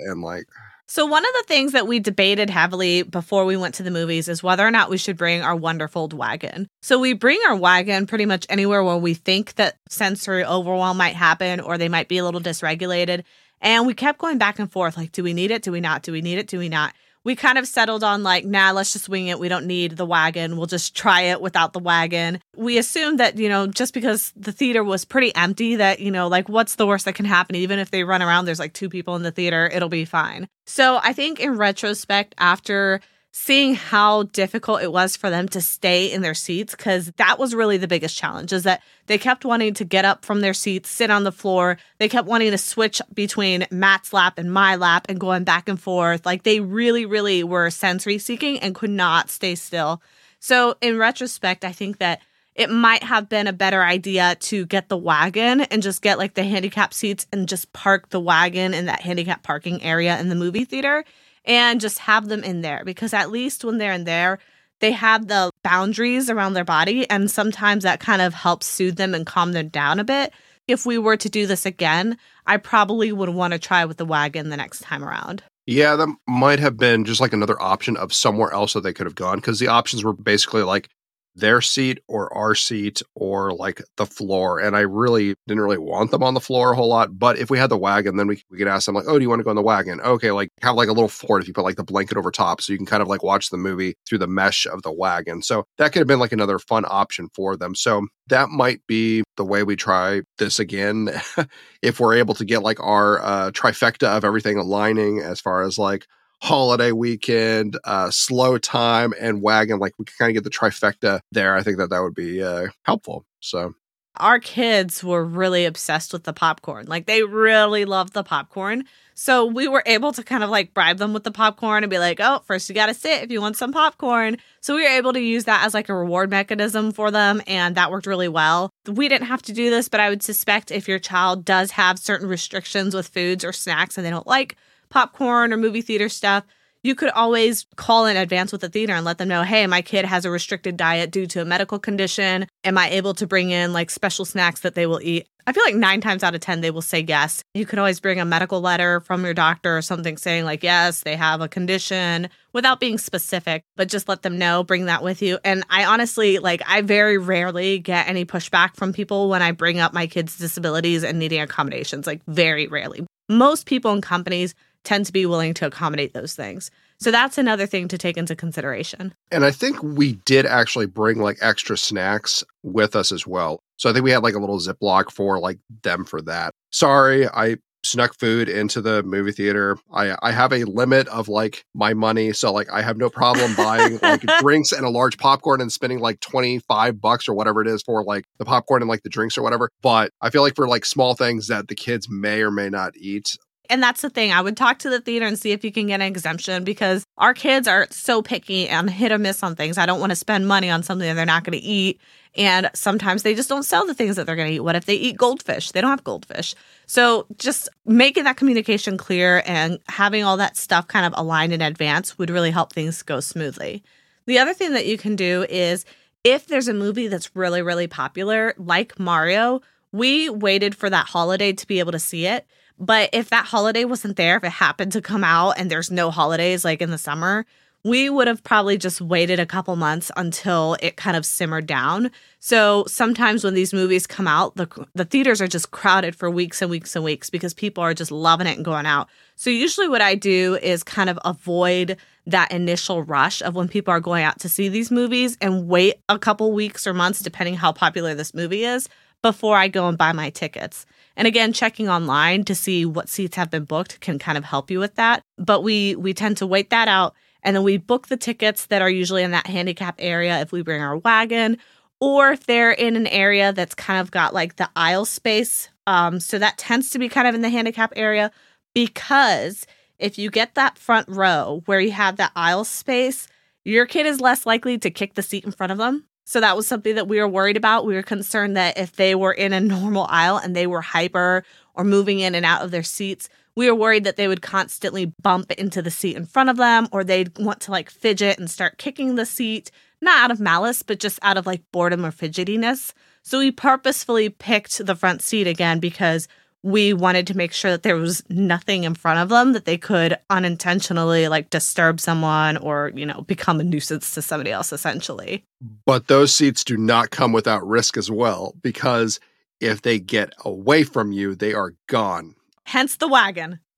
and 0.09 0.21
like 0.21 0.45
So, 0.87 1.05
one 1.05 1.23
of 1.23 1.31
the 1.39 1.45
things 1.47 1.71
that 1.73 1.87
we 1.87 1.99
debated 1.99 2.49
heavily 2.49 3.03
before 3.03 3.45
we 3.45 3.55
went 3.55 3.75
to 3.75 3.83
the 3.83 3.91
movies 3.91 4.27
is 4.27 4.43
whether 4.43 4.65
or 4.67 4.71
not 4.71 4.89
we 4.89 4.97
should 4.97 5.17
bring 5.17 5.41
our 5.41 5.55
wonderful 5.55 6.07
wagon. 6.09 6.67
So, 6.81 6.99
we 6.99 7.13
bring 7.13 7.39
our 7.47 7.55
wagon 7.55 8.05
pretty 8.07 8.25
much 8.25 8.45
anywhere 8.49 8.83
where 8.83 8.97
we 8.97 9.13
think 9.13 9.55
that 9.55 9.77
sensory 9.89 10.43
overwhelm 10.43 10.97
might 10.97 11.15
happen 11.15 11.59
or 11.61 11.77
they 11.77 11.89
might 11.89 12.07
be 12.09 12.17
a 12.17 12.25
little 12.25 12.41
dysregulated. 12.41 13.23
And 13.61 13.87
we 13.87 13.93
kept 13.93 14.19
going 14.19 14.37
back 14.39 14.59
and 14.59 14.69
forth 14.71 14.97
like, 14.97 15.11
do 15.13 15.23
we 15.23 15.33
need 15.33 15.51
it? 15.51 15.61
Do 15.63 15.71
we 15.71 15.79
not? 15.79 16.03
Do 16.03 16.11
we 16.11 16.21
need 16.21 16.37
it? 16.37 16.47
Do 16.47 16.59
we 16.59 16.67
not? 16.67 16.93
We 17.23 17.35
kind 17.35 17.57
of 17.57 17.67
settled 17.67 18.03
on 18.03 18.23
like, 18.23 18.45
nah, 18.45 18.71
let's 18.71 18.93
just 18.93 19.07
wing 19.07 19.27
it. 19.27 19.39
We 19.39 19.47
don't 19.49 19.65
need 19.65 19.97
the 19.97 20.05
wagon. 20.05 20.57
We'll 20.57 20.65
just 20.65 20.95
try 20.95 21.21
it 21.21 21.41
without 21.41 21.73
the 21.73 21.79
wagon. 21.79 22.41
We 22.55 22.77
assumed 22.77 23.19
that, 23.19 23.37
you 23.37 23.47
know, 23.47 23.67
just 23.67 23.93
because 23.93 24.33
the 24.35 24.51
theater 24.51 24.83
was 24.83 25.05
pretty 25.05 25.33
empty, 25.35 25.77
that, 25.77 25.99
you 25.99 26.11
know, 26.11 26.27
like 26.27 26.49
what's 26.49 26.75
the 26.75 26.85
worst 26.85 27.05
that 27.05 27.15
can 27.15 27.25
happen? 27.25 27.55
Even 27.55 27.79
if 27.79 27.91
they 27.91 28.03
run 28.03 28.21
around, 28.21 28.45
there's 28.45 28.59
like 28.59 28.73
two 28.73 28.89
people 28.89 29.15
in 29.15 29.23
the 29.23 29.31
theater, 29.31 29.69
it'll 29.73 29.89
be 29.89 30.05
fine. 30.05 30.47
So 30.65 30.99
I 31.03 31.13
think 31.13 31.39
in 31.39 31.57
retrospect, 31.57 32.35
after 32.37 33.01
seeing 33.35 33.73
how 33.73 34.21
difficult 34.23 34.83
it 34.83 34.91
was 34.91 35.17
for 35.17 35.31
them 35.31 35.47
to 35.49 35.59
stay 35.59 36.05
in 36.11 36.21
their 36.21 36.35
seats, 36.35 36.75
because 36.75 37.11
that 37.17 37.39
was 37.39 37.55
really 37.55 37.77
the 37.77 37.87
biggest 37.87 38.15
challenge, 38.15 38.53
is 38.53 38.61
that 38.61 38.83
they 39.07 39.17
kept 39.17 39.43
wanting 39.43 39.73
to 39.73 39.83
get 39.83 40.05
up 40.05 40.23
from 40.23 40.41
their 40.41 40.53
seats, 40.53 40.87
sit 40.87 41.09
on 41.09 41.23
the 41.23 41.31
floor. 41.31 41.79
They 41.97 42.07
kept 42.07 42.27
wanting 42.27 42.51
to 42.51 42.59
switch 42.59 43.01
between 43.11 43.65
Matt's 43.71 44.13
lap 44.13 44.37
and 44.37 44.53
my 44.53 44.75
lap 44.75 45.07
and 45.09 45.19
going 45.19 45.45
back 45.45 45.67
and 45.67 45.81
forth. 45.81 46.27
Like 46.27 46.43
they 46.43 46.59
really, 46.59 47.07
really 47.07 47.43
were 47.43 47.71
sensory 47.71 48.19
seeking 48.19 48.59
and 48.59 48.75
could 48.75 48.91
not 48.91 49.31
stay 49.31 49.55
still. 49.55 49.99
So 50.39 50.75
in 50.79 50.99
retrospect, 50.99 51.65
I 51.65 51.71
think 51.71 51.97
that 51.97 52.21
it 52.53 52.69
might 52.69 53.01
have 53.01 53.29
been 53.29 53.47
a 53.47 53.53
better 53.53 53.81
idea 53.81 54.35
to 54.41 54.67
get 54.67 54.89
the 54.89 54.97
wagon 54.97 55.61
and 55.61 55.81
just 55.81 56.03
get 56.03 56.19
like 56.19 56.35
the 56.35 56.43
handicap 56.43 56.93
seats 56.93 57.25
and 57.33 57.49
just 57.49 57.73
park 57.73 58.09
the 58.09 58.19
wagon 58.19 58.75
in 58.75 58.85
that 58.85 59.01
handicap 59.01 59.41
parking 59.41 59.81
area 59.81 60.19
in 60.19 60.29
the 60.29 60.35
movie 60.35 60.65
theater 60.65 61.03
and 61.45 61.81
just 61.81 61.99
have 61.99 62.27
them 62.27 62.43
in 62.43 62.61
there 62.61 62.83
because 62.85 63.13
at 63.13 63.31
least 63.31 63.63
when 63.63 63.77
they're 63.77 63.93
in 63.93 64.03
there, 64.03 64.39
they 64.79 64.91
have 64.91 65.27
the 65.27 65.49
boundaries 65.63 66.29
around 66.29 66.53
their 66.53 66.65
body 66.65 67.09
and 67.09 67.31
sometimes 67.31 67.83
that 67.83 67.99
kind 67.99 68.21
of 68.21 68.33
helps 68.33 68.65
soothe 68.65 68.97
them 68.97 69.13
and 69.13 69.25
calm 69.25 69.53
them 69.53 69.69
down 69.69 69.99
a 69.99 70.03
bit. 70.03 70.33
If 70.67 70.85
we 70.85 70.97
were 70.97 71.17
to 71.17 71.29
do 71.29 71.45
this 71.45 71.65
again, 71.65 72.17
I 72.45 72.57
probably 72.57 73.11
would 73.11 73.29
want 73.29 73.53
to 73.53 73.59
try 73.59 73.85
with 73.85 73.97
the 73.97 74.05
wagon 74.05 74.49
the 74.49 74.57
next 74.57 74.81
time 74.81 75.03
around. 75.03 75.43
Yeah, 75.65 75.95
that 75.95 76.13
might 76.27 76.59
have 76.59 76.77
been 76.77 77.05
just 77.05 77.21
like 77.21 77.33
another 77.33 77.61
option 77.61 77.95
of 77.95 78.13
somewhere 78.13 78.51
else 78.51 78.73
that 78.73 78.81
they 78.81 78.93
could 78.93 79.05
have 79.05 79.15
gone 79.15 79.37
because 79.37 79.59
the 79.59 79.67
options 79.67 80.03
were 80.03 80.13
basically 80.13 80.63
like 80.63 80.89
their 81.35 81.61
seat 81.61 81.99
or 82.07 82.35
our 82.35 82.53
seat 82.55 83.01
or 83.15 83.53
like 83.53 83.81
the 83.97 84.05
floor. 84.05 84.59
And 84.59 84.75
I 84.75 84.81
really 84.81 85.35
didn't 85.47 85.63
really 85.63 85.77
want 85.77 86.11
them 86.11 86.23
on 86.23 86.33
the 86.33 86.39
floor 86.39 86.71
a 86.71 86.75
whole 86.75 86.89
lot. 86.89 87.17
But 87.17 87.37
if 87.37 87.49
we 87.49 87.57
had 87.57 87.69
the 87.69 87.77
wagon, 87.77 88.17
then 88.17 88.27
we, 88.27 88.43
we 88.51 88.57
could 88.57 88.67
ask 88.67 88.85
them 88.85 88.95
like, 88.95 89.05
oh, 89.07 89.17
do 89.17 89.23
you 89.23 89.29
want 89.29 89.39
to 89.39 89.43
go 89.43 89.49
on 89.49 89.55
the 89.55 89.61
wagon? 89.61 89.99
Okay, 90.01 90.31
like 90.31 90.49
have 90.61 90.75
like 90.75 90.89
a 90.89 90.93
little 90.93 91.09
fort 91.09 91.41
if 91.41 91.47
you 91.47 91.53
put 91.53 91.63
like 91.63 91.75
the 91.75 91.83
blanket 91.83 92.17
over 92.17 92.31
top 92.31 92.61
so 92.61 92.71
you 92.71 92.77
can 92.77 92.85
kind 92.85 93.01
of 93.01 93.07
like 93.07 93.23
watch 93.23 93.49
the 93.49 93.57
movie 93.57 93.95
through 94.07 94.19
the 94.19 94.27
mesh 94.27 94.65
of 94.65 94.83
the 94.83 94.91
wagon. 94.91 95.41
So 95.41 95.65
that 95.77 95.91
could 95.91 95.99
have 95.99 96.07
been 96.07 96.19
like 96.19 96.31
another 96.31 96.59
fun 96.59 96.85
option 96.87 97.29
for 97.35 97.57
them. 97.57 97.75
So 97.75 98.07
that 98.27 98.49
might 98.49 98.85
be 98.87 99.23
the 99.37 99.45
way 99.45 99.63
we 99.63 99.75
try 99.75 100.21
this 100.37 100.59
again. 100.59 101.09
if 101.81 101.99
we're 101.99 102.15
able 102.15 102.35
to 102.35 102.45
get 102.45 102.63
like 102.63 102.79
our 102.79 103.21
uh, 103.21 103.51
trifecta 103.51 104.15
of 104.15 104.23
everything 104.23 104.57
aligning 104.57 105.19
as 105.19 105.41
far 105.41 105.63
as 105.63 105.77
like 105.77 106.05
holiday 106.43 106.91
weekend, 106.91 107.79
uh, 107.85 108.11
slow 108.11 108.57
time, 108.57 109.13
and 109.17 109.41
wagon. 109.41 109.79
Like 109.79 109.93
we 109.97 110.03
can 110.03 110.13
kind 110.19 110.29
of 110.29 110.33
get 110.33 110.43
the 110.43 110.55
trifecta 110.55 111.21
there. 111.31 111.55
I 111.55 111.63
think 111.63 111.77
that 111.77 111.89
that 111.89 112.01
would 112.01 112.13
be 112.13 112.43
uh, 112.43 112.67
helpful. 112.83 113.25
So 113.39 113.73
our 114.17 114.39
kids 114.39 115.03
were 115.03 115.23
really 115.23 115.63
obsessed 115.63 116.11
with 116.11 116.25
the 116.25 116.33
popcorn. 116.33 116.85
Like 116.85 117.05
they 117.05 117.23
really 117.23 117.85
loved 117.85 118.13
the 118.13 118.23
popcorn. 118.23 118.83
So 119.15 119.45
we 119.45 119.69
were 119.69 119.83
able 119.85 120.11
to 120.11 120.21
kind 120.21 120.43
of 120.43 120.49
like 120.49 120.73
bribe 120.73 120.97
them 120.97 121.13
with 121.13 121.23
the 121.23 121.31
popcorn 121.31 121.83
and 121.83 121.89
be 121.89 121.97
like, 121.97 122.19
oh, 122.19 122.41
first 122.45 122.67
you 122.67 122.75
got 122.75 122.87
to 122.87 122.93
sit 122.93 123.23
if 123.23 123.31
you 123.31 123.39
want 123.39 123.55
some 123.55 123.71
popcorn. 123.71 124.37
So 124.59 124.75
we 124.75 124.83
were 124.83 124.89
able 124.89 125.13
to 125.13 125.21
use 125.21 125.45
that 125.45 125.65
as 125.65 125.73
like 125.73 125.87
a 125.87 125.95
reward 125.95 126.29
mechanism 126.29 126.91
for 126.91 127.09
them. 127.09 127.41
And 127.47 127.75
that 127.75 127.89
worked 127.89 128.05
really 128.05 128.27
well. 128.27 128.69
We 128.85 129.07
didn't 129.07 129.27
have 129.27 129.43
to 129.43 129.53
do 129.53 129.69
this, 129.69 129.87
but 129.87 130.01
I 130.01 130.09
would 130.09 130.23
suspect 130.23 130.71
if 130.71 130.89
your 130.89 130.99
child 130.99 131.45
does 131.45 131.71
have 131.71 131.97
certain 131.97 132.27
restrictions 132.27 132.93
with 132.93 133.07
foods 133.07 133.45
or 133.45 133.53
snacks 133.53 133.97
and 133.97 134.05
they 134.05 134.11
don't 134.11 134.27
like 134.27 134.57
popcorn 134.93 135.51
or 135.51 135.57
movie 135.57 135.81
theater 135.81 136.07
stuff, 136.07 136.45
you 136.83 136.93
could 136.93 137.09
always 137.09 137.65
call 137.77 138.05
in 138.05 138.15
advance 138.15 138.51
with 138.51 138.61
the 138.61 138.69
theater 138.69 138.93
and 138.93 139.05
let 139.05 139.17
them 139.17 139.29
know, 139.29 139.41
hey, 139.41 139.65
my 139.65 139.81
kid 139.81 140.05
has 140.05 140.23
a 140.23 140.29
restricted 140.29 140.77
diet 140.77 141.11
due 141.11 141.25
to 141.25 141.41
a 141.41 141.45
medical 141.45 141.79
condition. 141.79 142.45
Am 142.63 142.77
I 142.77 142.89
able 142.89 143.13
to 143.15 143.25
bring 143.25 143.49
in 143.49 143.73
like 143.73 143.89
special 143.89 144.23
snacks 144.25 144.59
that 144.59 144.75
they 144.75 144.85
will 144.85 144.99
eat? 145.01 145.27
I 145.47 145.51
feel 145.51 145.63
like 145.63 145.75
nine 145.75 145.99
times 145.99 146.23
out 146.23 146.35
of 146.35 146.41
10, 146.41 146.61
they 146.61 146.71
will 146.71 146.81
say 146.81 146.99
yes. 146.99 147.41
You 147.53 147.65
could 147.65 147.79
always 147.79 147.99
bring 147.99 148.19
a 148.19 148.25
medical 148.25 148.61
letter 148.61 148.99
from 148.99 149.23
your 149.25 149.33
doctor 149.33 149.75
or 149.77 149.81
something 149.81 150.15
saying, 150.15 150.45
like, 150.45 150.63
yes, 150.63 151.01
they 151.01 151.17
have 151.17 151.41
a 151.41 151.49
condition 151.49 152.29
without 152.53 152.79
being 152.79 152.97
specific, 152.97 153.63
but 153.75 153.89
just 153.89 154.07
let 154.07 154.21
them 154.21 154.37
know, 154.37 154.63
bring 154.63 154.85
that 154.85 155.03
with 155.03 155.21
you. 155.21 155.39
And 155.43 155.65
I 155.69 155.83
honestly, 155.83 156.39
like, 156.39 156.61
I 156.65 156.81
very 156.81 157.17
rarely 157.17 157.79
get 157.79 158.07
any 158.07 158.25
pushback 158.25 158.77
from 158.77 158.93
people 158.93 159.27
when 159.27 159.41
I 159.41 159.51
bring 159.51 159.79
up 159.79 159.93
my 159.93 160.07
kids' 160.07 160.37
disabilities 160.37 161.03
and 161.03 161.19
needing 161.19 161.41
accommodations, 161.41 162.07
like, 162.07 162.21
very 162.25 162.67
rarely. 162.67 163.05
Most 163.27 163.65
people 163.65 163.91
in 163.91 164.01
companies 164.01 164.53
tend 164.83 165.05
to 165.05 165.13
be 165.13 165.25
willing 165.25 165.53
to 165.55 165.65
accommodate 165.65 166.13
those 166.13 166.35
things. 166.35 166.71
So 166.99 167.11
that's 167.11 167.37
another 167.37 167.65
thing 167.65 167.87
to 167.89 167.97
take 167.97 168.17
into 168.17 168.35
consideration. 168.35 169.13
And 169.31 169.43
I 169.43 169.51
think 169.51 169.81
we 169.83 170.13
did 170.25 170.45
actually 170.45 170.85
bring 170.85 171.19
like 171.19 171.37
extra 171.41 171.77
snacks 171.77 172.43
with 172.61 172.95
us 172.95 173.11
as 173.11 173.27
well. 173.27 173.61
So 173.77 173.89
I 173.89 173.93
think 173.93 174.05
we 174.05 174.11
had 174.11 174.23
like 174.23 174.35
a 174.35 174.39
little 174.39 174.59
Ziploc 174.59 175.11
for 175.11 175.39
like 175.39 175.59
them 175.83 176.05
for 176.05 176.21
that. 176.21 176.53
Sorry, 176.71 177.27
I 177.27 177.57
snuck 177.83 178.17
food 178.17 178.47
into 178.47 178.81
the 178.81 179.03
movie 179.03 179.31
theater. 179.31 179.77
I 179.93 180.15
I 180.21 180.31
have 180.31 180.53
a 180.53 180.63
limit 180.63 181.07
of 181.09 181.27
like 181.27 181.65
my 181.73 181.93
money, 181.93 182.33
so 182.33 182.51
like 182.51 182.71
I 182.71 182.81
have 182.81 182.97
no 182.97 183.09
problem 183.09 183.55
buying 183.55 183.99
like 184.01 184.21
drinks 184.39 184.71
and 184.71 184.85
a 184.85 184.89
large 184.89 185.17
popcorn 185.17 185.61
and 185.61 185.71
spending 185.71 185.99
like 185.99 186.19
25 186.21 187.01
bucks 187.01 187.27
or 187.27 187.33
whatever 187.33 187.61
it 187.61 187.67
is 187.67 187.83
for 187.83 188.03
like 188.03 188.25
the 188.37 188.45
popcorn 188.45 188.81
and 188.81 188.89
like 188.89 189.03
the 189.03 189.09
drinks 189.09 189.37
or 189.37 189.43
whatever. 189.43 189.69
But 189.81 190.11
I 190.21 190.29
feel 190.29 190.41
like 190.41 190.55
for 190.55 190.67
like 190.67 190.85
small 190.85 191.15
things 191.15 191.47
that 191.47 191.67
the 191.67 191.75
kids 191.75 192.07
may 192.09 192.41
or 192.41 192.51
may 192.51 192.69
not 192.69 192.95
eat, 192.95 193.35
and 193.69 193.81
that's 193.81 194.01
the 194.01 194.09
thing. 194.09 194.31
I 194.31 194.41
would 194.41 194.57
talk 194.57 194.79
to 194.79 194.89
the 194.89 194.99
theater 194.99 195.25
and 195.25 195.39
see 195.39 195.51
if 195.51 195.63
you 195.63 195.71
can 195.71 195.87
get 195.87 195.95
an 195.95 196.07
exemption 196.07 196.63
because 196.63 197.05
our 197.17 197.33
kids 197.33 197.67
are 197.67 197.87
so 197.91 198.21
picky 198.21 198.67
and 198.67 198.89
hit 198.89 199.11
or 199.11 199.17
miss 199.17 199.41
on 199.41 199.55
things. 199.55 199.77
I 199.77 199.85
don't 199.85 199.99
want 199.99 200.11
to 200.11 200.15
spend 200.15 200.47
money 200.47 200.69
on 200.69 200.83
something 200.83 201.07
that 201.07 201.13
they're 201.13 201.25
not 201.25 201.43
going 201.43 201.57
to 201.57 201.65
eat. 201.65 201.99
And 202.35 202.69
sometimes 202.73 203.23
they 203.23 203.35
just 203.35 203.47
don't 203.47 203.63
sell 203.63 203.85
the 203.85 203.93
things 203.93 204.15
that 204.15 204.25
they're 204.25 204.35
going 204.35 204.49
to 204.49 204.55
eat. 204.55 204.59
What 204.61 204.75
if 204.75 204.85
they 204.85 204.95
eat 204.95 205.17
goldfish? 205.17 205.71
They 205.71 205.81
don't 205.81 205.91
have 205.91 206.03
goldfish. 206.03 206.55
So 206.87 207.25
just 207.37 207.69
making 207.85 208.25
that 208.25 208.37
communication 208.37 208.97
clear 208.97 209.43
and 209.45 209.79
having 209.87 210.23
all 210.23 210.37
that 210.37 210.57
stuff 210.57 210.87
kind 210.87 211.05
of 211.05 211.13
aligned 211.15 211.53
in 211.53 211.61
advance 211.61 212.17
would 212.17 212.29
really 212.29 212.51
help 212.51 212.73
things 212.73 213.01
go 213.01 213.19
smoothly. 213.19 213.83
The 214.25 214.39
other 214.39 214.53
thing 214.53 214.73
that 214.73 214.87
you 214.87 214.97
can 214.97 215.15
do 215.15 215.45
is 215.47 215.85
if 216.23 216.47
there's 216.47 216.67
a 216.67 216.73
movie 216.73 217.07
that's 217.07 217.35
really, 217.35 217.61
really 217.61 217.87
popular, 217.87 218.53
like 218.57 218.99
Mario, 218.99 219.61
we 219.91 220.29
waited 220.29 220.75
for 220.75 220.89
that 220.89 221.05
holiday 221.05 221.53
to 221.53 221.67
be 221.67 221.79
able 221.79 221.91
to 221.91 221.99
see 221.99 222.25
it 222.25 222.47
but 222.79 223.09
if 223.13 223.29
that 223.29 223.45
holiday 223.45 223.85
wasn't 223.85 224.17
there, 224.17 224.37
if 224.37 224.43
it 224.43 224.51
happened 224.51 224.91
to 224.93 225.01
come 225.01 225.23
out 225.23 225.51
and 225.51 225.69
there's 225.69 225.91
no 225.91 226.11
holidays 226.11 226.65
like 226.65 226.81
in 226.81 226.91
the 226.91 226.97
summer, 226.97 227.45
we 227.85 228.09
would 228.09 228.27
have 228.27 228.43
probably 228.43 228.77
just 228.77 229.01
waited 229.01 229.39
a 229.39 229.45
couple 229.45 229.75
months 229.75 230.09
until 230.15 230.77
it 230.81 230.95
kind 230.95 231.17
of 231.17 231.25
simmered 231.25 231.67
down. 231.67 232.11
So 232.39 232.85
sometimes 232.87 233.43
when 233.43 233.55
these 233.55 233.73
movies 233.73 234.07
come 234.07 234.27
out, 234.27 234.55
the 234.55 234.67
the 234.95 235.05
theaters 235.05 235.41
are 235.41 235.47
just 235.47 235.71
crowded 235.71 236.15
for 236.15 236.29
weeks 236.29 236.61
and 236.61 236.71
weeks 236.71 236.95
and 236.95 237.03
weeks 237.03 237.29
because 237.29 237.53
people 237.53 237.83
are 237.83 237.93
just 237.93 238.11
loving 238.11 238.47
it 238.47 238.55
and 238.55 238.65
going 238.65 238.85
out. 238.85 239.09
So 239.35 239.49
usually 239.49 239.89
what 239.89 240.01
I 240.01 240.15
do 240.15 240.57
is 240.61 240.81
kind 240.83 241.09
of 241.09 241.19
avoid 241.25 241.97
that 242.25 242.51
initial 242.53 243.03
rush 243.03 243.41
of 243.41 243.55
when 243.55 243.67
people 243.67 243.93
are 243.93 243.99
going 243.99 244.23
out 244.23 244.39
to 244.39 244.49
see 244.49 244.69
these 244.69 244.89
movies 244.89 245.37
and 245.41 245.67
wait 245.67 245.95
a 246.07 246.17
couple 246.17 246.53
weeks 246.53 246.87
or 246.87 246.93
months 246.93 247.21
depending 247.21 247.55
how 247.55 247.73
popular 247.73 248.15
this 248.15 248.33
movie 248.33 248.63
is 248.63 248.87
before 249.21 249.57
I 249.57 249.67
go 249.67 249.87
and 249.89 249.97
buy 249.97 250.13
my 250.13 250.29
tickets. 250.29 250.85
And 251.15 251.27
again, 251.27 251.53
checking 251.53 251.89
online 251.89 252.43
to 252.45 252.55
see 252.55 252.85
what 252.85 253.09
seats 253.09 253.35
have 253.35 253.51
been 253.51 253.65
booked 253.65 253.99
can 253.99 254.17
kind 254.17 254.37
of 254.37 254.43
help 254.43 254.71
you 254.71 254.79
with 254.79 254.95
that. 254.95 255.21
But 255.37 255.61
we 255.61 255.95
we 255.95 256.13
tend 256.13 256.37
to 256.37 256.47
wait 256.47 256.69
that 256.71 256.87
out 256.87 257.13
and 257.43 257.55
then 257.55 257.63
we 257.63 257.77
book 257.77 258.07
the 258.07 258.17
tickets 258.17 258.67
that 258.67 258.81
are 258.81 258.89
usually 258.89 259.23
in 259.23 259.31
that 259.31 259.47
handicap 259.47 259.95
area 259.99 260.39
if 260.41 260.51
we 260.51 260.61
bring 260.61 260.81
our 260.81 260.97
wagon 260.97 261.57
or 261.99 262.31
if 262.31 262.45
they're 262.45 262.71
in 262.71 262.95
an 262.95 263.07
area 263.07 263.53
that's 263.53 263.75
kind 263.75 263.99
of 263.99 264.11
got 264.11 264.33
like 264.33 264.55
the 264.55 264.69
aisle 264.75 265.05
space. 265.05 265.69
Um, 265.85 266.19
so 266.19 266.39
that 266.39 266.57
tends 266.57 266.89
to 266.91 266.99
be 266.99 267.09
kind 267.09 267.27
of 267.27 267.35
in 267.35 267.41
the 267.41 267.49
handicap 267.49 267.93
area 267.95 268.31
because 268.73 269.67
if 269.99 270.17
you 270.17 270.31
get 270.31 270.55
that 270.55 270.77
front 270.77 271.07
row 271.09 271.61
where 271.65 271.79
you 271.79 271.91
have 271.91 272.17
that 272.17 272.31
aisle 272.35 272.63
space, 272.63 273.27
your 273.65 273.85
kid 273.85 274.05
is 274.05 274.19
less 274.19 274.45
likely 274.45 274.77
to 274.79 274.89
kick 274.89 275.13
the 275.13 275.21
seat 275.21 275.45
in 275.45 275.51
front 275.51 275.71
of 275.71 275.77
them 275.77 276.05
so 276.25 276.39
that 276.39 276.55
was 276.55 276.67
something 276.67 276.95
that 276.95 277.07
we 277.07 277.19
were 277.19 277.27
worried 277.27 277.57
about. 277.57 277.85
We 277.85 277.95
were 277.95 278.03
concerned 278.03 278.55
that 278.55 278.77
if 278.77 278.95
they 278.95 279.15
were 279.15 279.33
in 279.33 279.53
a 279.53 279.59
normal 279.59 280.07
aisle 280.09 280.37
and 280.37 280.55
they 280.55 280.67
were 280.67 280.81
hyper 280.81 281.43
or 281.73 281.83
moving 281.83 282.19
in 282.19 282.35
and 282.35 282.45
out 282.45 282.61
of 282.61 282.71
their 282.71 282.83
seats, 282.83 283.29
we 283.55 283.69
were 283.69 283.75
worried 283.75 284.03
that 284.05 284.15
they 284.15 284.27
would 284.27 284.41
constantly 284.41 285.13
bump 285.21 285.51
into 285.53 285.81
the 285.81 285.91
seat 285.91 286.15
in 286.15 286.25
front 286.25 286.49
of 286.49 286.57
them 286.57 286.87
or 286.91 287.03
they'd 287.03 287.37
want 287.37 287.59
to 287.61 287.71
like 287.71 287.89
fidget 287.89 288.39
and 288.39 288.49
start 288.49 288.77
kicking 288.77 289.15
the 289.15 289.25
seat, 289.25 289.69
not 290.01 290.23
out 290.23 290.31
of 290.31 290.39
malice, 290.39 290.81
but 290.81 290.99
just 290.99 291.19
out 291.21 291.37
of 291.37 291.45
like 291.45 291.61
boredom 291.71 292.05
or 292.05 292.11
fidgetiness. 292.11 292.93
So 293.21 293.39
we 293.39 293.51
purposefully 293.51 294.29
picked 294.29 294.85
the 294.85 294.95
front 294.95 295.21
seat 295.21 295.47
again 295.47 295.79
because 295.79 296.27
we 296.63 296.93
wanted 296.93 297.27
to 297.27 297.37
make 297.37 297.51
sure 297.51 297.71
that 297.71 297.83
there 297.83 297.97
was 297.97 298.23
nothing 298.29 298.85
in 298.85 298.95
front 298.95 299.19
of 299.19 299.29
them 299.29 299.51
that 299.51 299.65
they 299.65 299.77
could 299.77 300.17
unintentionally 300.29 301.27
like 301.27 301.49
disturb 301.49 301.99
someone 301.99 302.57
or 302.57 302.91
you 302.95 303.05
know 303.05 303.21
become 303.27 303.59
a 303.59 303.63
nuisance 303.63 304.13
to 304.13 304.21
somebody 304.21 304.51
else 304.51 304.71
essentially. 304.71 305.45
But 305.85 306.07
those 306.07 306.33
seats 306.33 306.63
do 306.63 306.77
not 306.77 307.11
come 307.11 307.33
without 307.33 307.67
risk 307.67 307.97
as 307.97 308.09
well 308.09 308.55
because 308.61 309.19
if 309.59 309.81
they 309.81 309.99
get 309.99 310.33
away 310.45 310.83
from 310.83 311.11
you 311.11 311.35
they 311.35 311.53
are 311.53 311.75
gone. 311.87 312.35
Hence 312.65 312.95
the 312.95 313.09
wagon. 313.09 313.59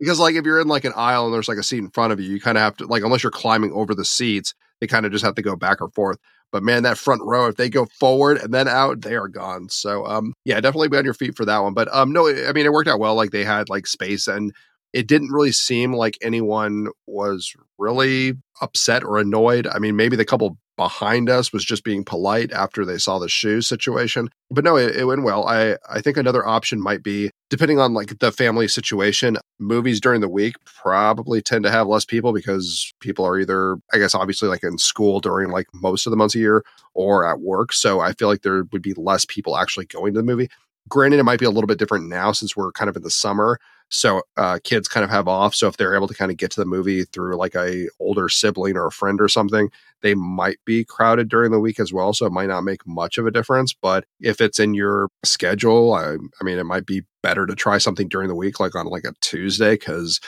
Because 0.00 0.18
like 0.18 0.34
if 0.34 0.44
you're 0.44 0.60
in 0.60 0.68
like 0.68 0.84
an 0.84 0.94
aisle 0.96 1.26
and 1.26 1.34
there's 1.34 1.48
like 1.48 1.58
a 1.58 1.62
seat 1.62 1.78
in 1.78 1.90
front 1.90 2.12
of 2.12 2.18
you 2.18 2.32
you 2.32 2.40
kind 2.40 2.56
of 2.58 2.62
have 2.62 2.76
to 2.78 2.86
like 2.86 3.04
unless 3.04 3.22
you're 3.22 3.30
climbing 3.30 3.72
over 3.72 3.94
the 3.94 4.04
seats 4.04 4.54
they 4.80 4.86
kind 4.86 5.04
of 5.04 5.12
just 5.12 5.24
have 5.24 5.34
to 5.34 5.42
go 5.42 5.54
back 5.54 5.80
or 5.80 5.90
forth 5.90 6.18
but 6.52 6.62
man, 6.62 6.82
that 6.82 6.98
front 6.98 7.22
row, 7.24 7.46
if 7.46 7.56
they 7.56 7.68
go 7.68 7.86
forward 7.98 8.38
and 8.38 8.52
then 8.52 8.68
out, 8.68 9.02
they 9.02 9.14
are 9.16 9.28
gone. 9.28 9.68
So 9.68 10.06
um 10.06 10.34
yeah, 10.44 10.60
definitely 10.60 10.88
be 10.88 10.96
on 10.96 11.04
your 11.04 11.14
feet 11.14 11.36
for 11.36 11.44
that 11.44 11.58
one. 11.58 11.74
But 11.74 11.92
um 11.94 12.12
no, 12.12 12.28
I 12.28 12.52
mean 12.52 12.66
it 12.66 12.72
worked 12.72 12.88
out 12.88 13.00
well. 13.00 13.14
Like 13.14 13.30
they 13.30 13.44
had 13.44 13.68
like 13.68 13.86
space 13.86 14.26
and 14.26 14.52
it 14.92 15.06
didn't 15.06 15.30
really 15.30 15.52
seem 15.52 15.92
like 15.92 16.18
anyone 16.20 16.88
was 17.06 17.54
really 17.78 18.34
upset 18.60 19.04
or 19.04 19.18
annoyed. 19.18 19.66
I 19.66 19.78
mean, 19.78 19.96
maybe 19.96 20.16
the 20.16 20.24
couple 20.24 20.58
behind 20.80 21.28
us 21.28 21.52
was 21.52 21.62
just 21.62 21.84
being 21.84 22.02
polite 22.02 22.50
after 22.52 22.86
they 22.86 22.96
saw 22.96 23.18
the 23.18 23.28
shoe 23.28 23.60
situation. 23.60 24.30
But 24.50 24.64
no, 24.64 24.78
it, 24.78 24.96
it, 24.96 25.04
went 25.04 25.24
well. 25.24 25.46
I, 25.46 25.76
I 25.90 26.00
think 26.00 26.16
another 26.16 26.46
option 26.46 26.80
might 26.80 27.02
be, 27.02 27.30
depending 27.50 27.78
on 27.78 27.92
like 27.92 28.18
the 28.18 28.32
family 28.32 28.66
situation, 28.66 29.36
movies 29.58 30.00
during 30.00 30.22
the 30.22 30.28
week 30.28 30.54
probably 30.64 31.42
tend 31.42 31.64
to 31.64 31.70
have 31.70 31.86
less 31.86 32.06
people 32.06 32.32
because 32.32 32.94
people 32.98 33.26
are 33.26 33.38
either, 33.38 33.76
I 33.92 33.98
guess, 33.98 34.14
obviously 34.14 34.48
like 34.48 34.64
in 34.64 34.78
school 34.78 35.20
during 35.20 35.50
like 35.50 35.66
most 35.74 36.06
of 36.06 36.12
the 36.12 36.16
months 36.16 36.34
a 36.34 36.38
year 36.38 36.64
or 36.94 37.26
at 37.26 37.40
work. 37.40 37.74
So 37.74 38.00
I 38.00 38.12
feel 38.14 38.28
like 38.28 38.40
there 38.40 38.64
would 38.72 38.80
be 38.80 38.94
less 38.94 39.26
people 39.26 39.58
actually 39.58 39.84
going 39.84 40.14
to 40.14 40.20
the 40.20 40.24
movie. 40.24 40.48
Granted, 40.88 41.20
it 41.20 41.24
might 41.24 41.38
be 41.38 41.46
a 41.46 41.50
little 41.50 41.68
bit 41.68 41.78
different 41.78 42.08
now 42.08 42.32
since 42.32 42.56
we're 42.56 42.72
kind 42.72 42.88
of 42.88 42.96
in 42.96 43.02
the 43.02 43.10
summer 43.10 43.58
so 43.90 44.22
uh, 44.36 44.58
kids 44.62 44.88
kind 44.88 45.04
of 45.04 45.10
have 45.10 45.28
off 45.28 45.54
so 45.54 45.66
if 45.66 45.76
they're 45.76 45.94
able 45.96 46.08
to 46.08 46.14
kind 46.14 46.30
of 46.30 46.36
get 46.36 46.50
to 46.52 46.60
the 46.60 46.64
movie 46.66 47.04
through 47.04 47.36
like 47.36 47.54
a 47.56 47.88
older 47.98 48.28
sibling 48.28 48.76
or 48.76 48.86
a 48.86 48.92
friend 48.92 49.20
or 49.20 49.28
something 49.28 49.68
they 50.02 50.14
might 50.14 50.58
be 50.64 50.84
crowded 50.84 51.28
during 51.28 51.50
the 51.50 51.58
week 51.60 51.78
as 51.80 51.92
well 51.92 52.12
so 52.12 52.24
it 52.24 52.32
might 52.32 52.46
not 52.48 52.62
make 52.62 52.86
much 52.86 53.18
of 53.18 53.26
a 53.26 53.30
difference 53.30 53.72
but 53.74 54.04
if 54.20 54.40
it's 54.40 54.58
in 54.60 54.74
your 54.74 55.08
schedule 55.24 55.92
i, 55.92 56.14
I 56.14 56.44
mean 56.44 56.58
it 56.58 56.64
might 56.64 56.86
be 56.86 57.02
better 57.22 57.46
to 57.46 57.54
try 57.54 57.78
something 57.78 58.08
during 58.08 58.28
the 58.28 58.34
week 58.34 58.60
like 58.60 58.74
on 58.76 58.86
like 58.86 59.04
a 59.04 59.12
tuesday 59.20 59.72
because 59.72 60.20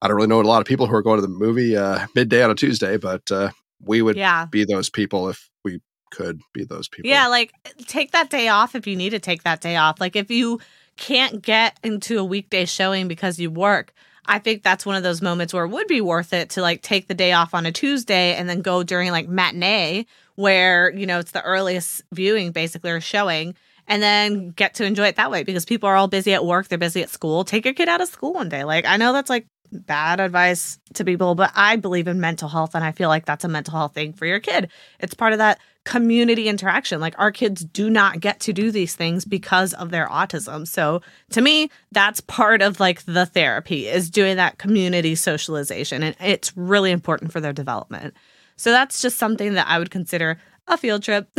i 0.00 0.06
don't 0.08 0.16
really 0.16 0.28
know 0.28 0.40
a 0.40 0.42
lot 0.42 0.60
of 0.60 0.66
people 0.66 0.86
who 0.86 0.94
are 0.94 1.02
going 1.02 1.18
to 1.18 1.22
the 1.22 1.28
movie 1.28 1.76
uh, 1.76 2.06
midday 2.14 2.42
on 2.42 2.50
a 2.50 2.54
tuesday 2.54 2.96
but 2.96 3.30
uh, 3.32 3.50
we 3.82 4.00
would 4.00 4.16
Yeah. 4.16 4.46
be 4.46 4.64
those 4.64 4.88
people 4.90 5.28
if 5.28 5.50
we 5.64 5.80
could 6.10 6.40
be 6.52 6.64
those 6.64 6.88
people. 6.88 7.10
Yeah, 7.10 7.28
like 7.28 7.52
take 7.86 8.12
that 8.12 8.30
day 8.30 8.48
off 8.48 8.74
if 8.74 8.86
you 8.86 8.96
need 8.96 9.10
to 9.10 9.18
take 9.18 9.42
that 9.44 9.60
day 9.60 9.76
off. 9.76 10.00
Like 10.00 10.16
if 10.16 10.30
you 10.30 10.60
can't 10.96 11.40
get 11.40 11.78
into 11.82 12.18
a 12.18 12.24
weekday 12.24 12.64
showing 12.64 13.08
because 13.08 13.38
you 13.38 13.50
work, 13.50 13.92
I 14.26 14.38
think 14.38 14.62
that's 14.62 14.84
one 14.84 14.96
of 14.96 15.02
those 15.02 15.22
moments 15.22 15.54
where 15.54 15.64
it 15.64 15.68
would 15.68 15.86
be 15.86 16.00
worth 16.00 16.32
it 16.32 16.50
to 16.50 16.62
like 16.62 16.82
take 16.82 17.08
the 17.08 17.14
day 17.14 17.32
off 17.32 17.54
on 17.54 17.64
a 17.64 17.72
Tuesday 17.72 18.34
and 18.34 18.48
then 18.48 18.60
go 18.60 18.82
during 18.82 19.10
like 19.10 19.28
matinee 19.28 20.04
where, 20.34 20.92
you 20.92 21.06
know, 21.06 21.18
it's 21.18 21.30
the 21.30 21.42
earliest 21.42 22.02
viewing 22.12 22.52
basically 22.52 22.90
or 22.90 23.00
showing 23.00 23.54
and 23.88 24.02
then 24.02 24.50
get 24.50 24.74
to 24.74 24.84
enjoy 24.84 25.08
it 25.08 25.16
that 25.16 25.30
way 25.30 25.42
because 25.42 25.64
people 25.64 25.88
are 25.88 25.96
all 25.96 26.06
busy 26.06 26.32
at 26.34 26.44
work, 26.44 26.68
they're 26.68 26.78
busy 26.78 27.02
at 27.02 27.10
school. 27.10 27.42
Take 27.42 27.64
your 27.64 27.74
kid 27.74 27.88
out 27.88 28.00
of 28.00 28.08
school 28.08 28.34
one 28.34 28.48
day. 28.48 28.62
Like 28.62 28.84
I 28.84 28.96
know 28.96 29.12
that's 29.12 29.30
like 29.30 29.46
bad 29.72 30.20
advice 30.20 30.78
to 30.94 31.04
people, 31.04 31.34
but 31.34 31.50
I 31.54 31.76
believe 31.76 32.08
in 32.08 32.20
mental 32.20 32.48
health 32.48 32.74
and 32.74 32.84
I 32.84 32.92
feel 32.92 33.08
like 33.08 33.26
that's 33.26 33.44
a 33.44 33.48
mental 33.48 33.74
health 33.74 33.94
thing 33.94 34.12
for 34.12 34.26
your 34.26 34.40
kid. 34.40 34.70
It's 35.00 35.14
part 35.14 35.32
of 35.32 35.38
that 35.38 35.58
community 35.84 36.48
interaction. 36.48 37.00
Like 37.00 37.14
our 37.18 37.32
kids 37.32 37.64
do 37.64 37.88
not 37.88 38.20
get 38.20 38.40
to 38.40 38.52
do 38.52 38.70
these 38.70 38.94
things 38.94 39.24
because 39.24 39.72
of 39.74 39.90
their 39.90 40.06
autism. 40.06 40.68
So 40.68 41.00
to 41.30 41.40
me, 41.40 41.70
that's 41.92 42.20
part 42.20 42.60
of 42.62 42.78
like 42.78 43.04
the 43.04 43.26
therapy 43.26 43.88
is 43.88 44.10
doing 44.10 44.36
that 44.36 44.58
community 44.58 45.14
socialization 45.14 46.02
and 46.02 46.14
it's 46.20 46.54
really 46.56 46.90
important 46.90 47.32
for 47.32 47.40
their 47.40 47.54
development. 47.54 48.14
So 48.56 48.70
that's 48.70 49.00
just 49.00 49.18
something 49.18 49.54
that 49.54 49.68
I 49.68 49.78
would 49.78 49.90
consider 49.90 50.38
a 50.68 50.76
field 50.76 51.02
trip. 51.02 51.28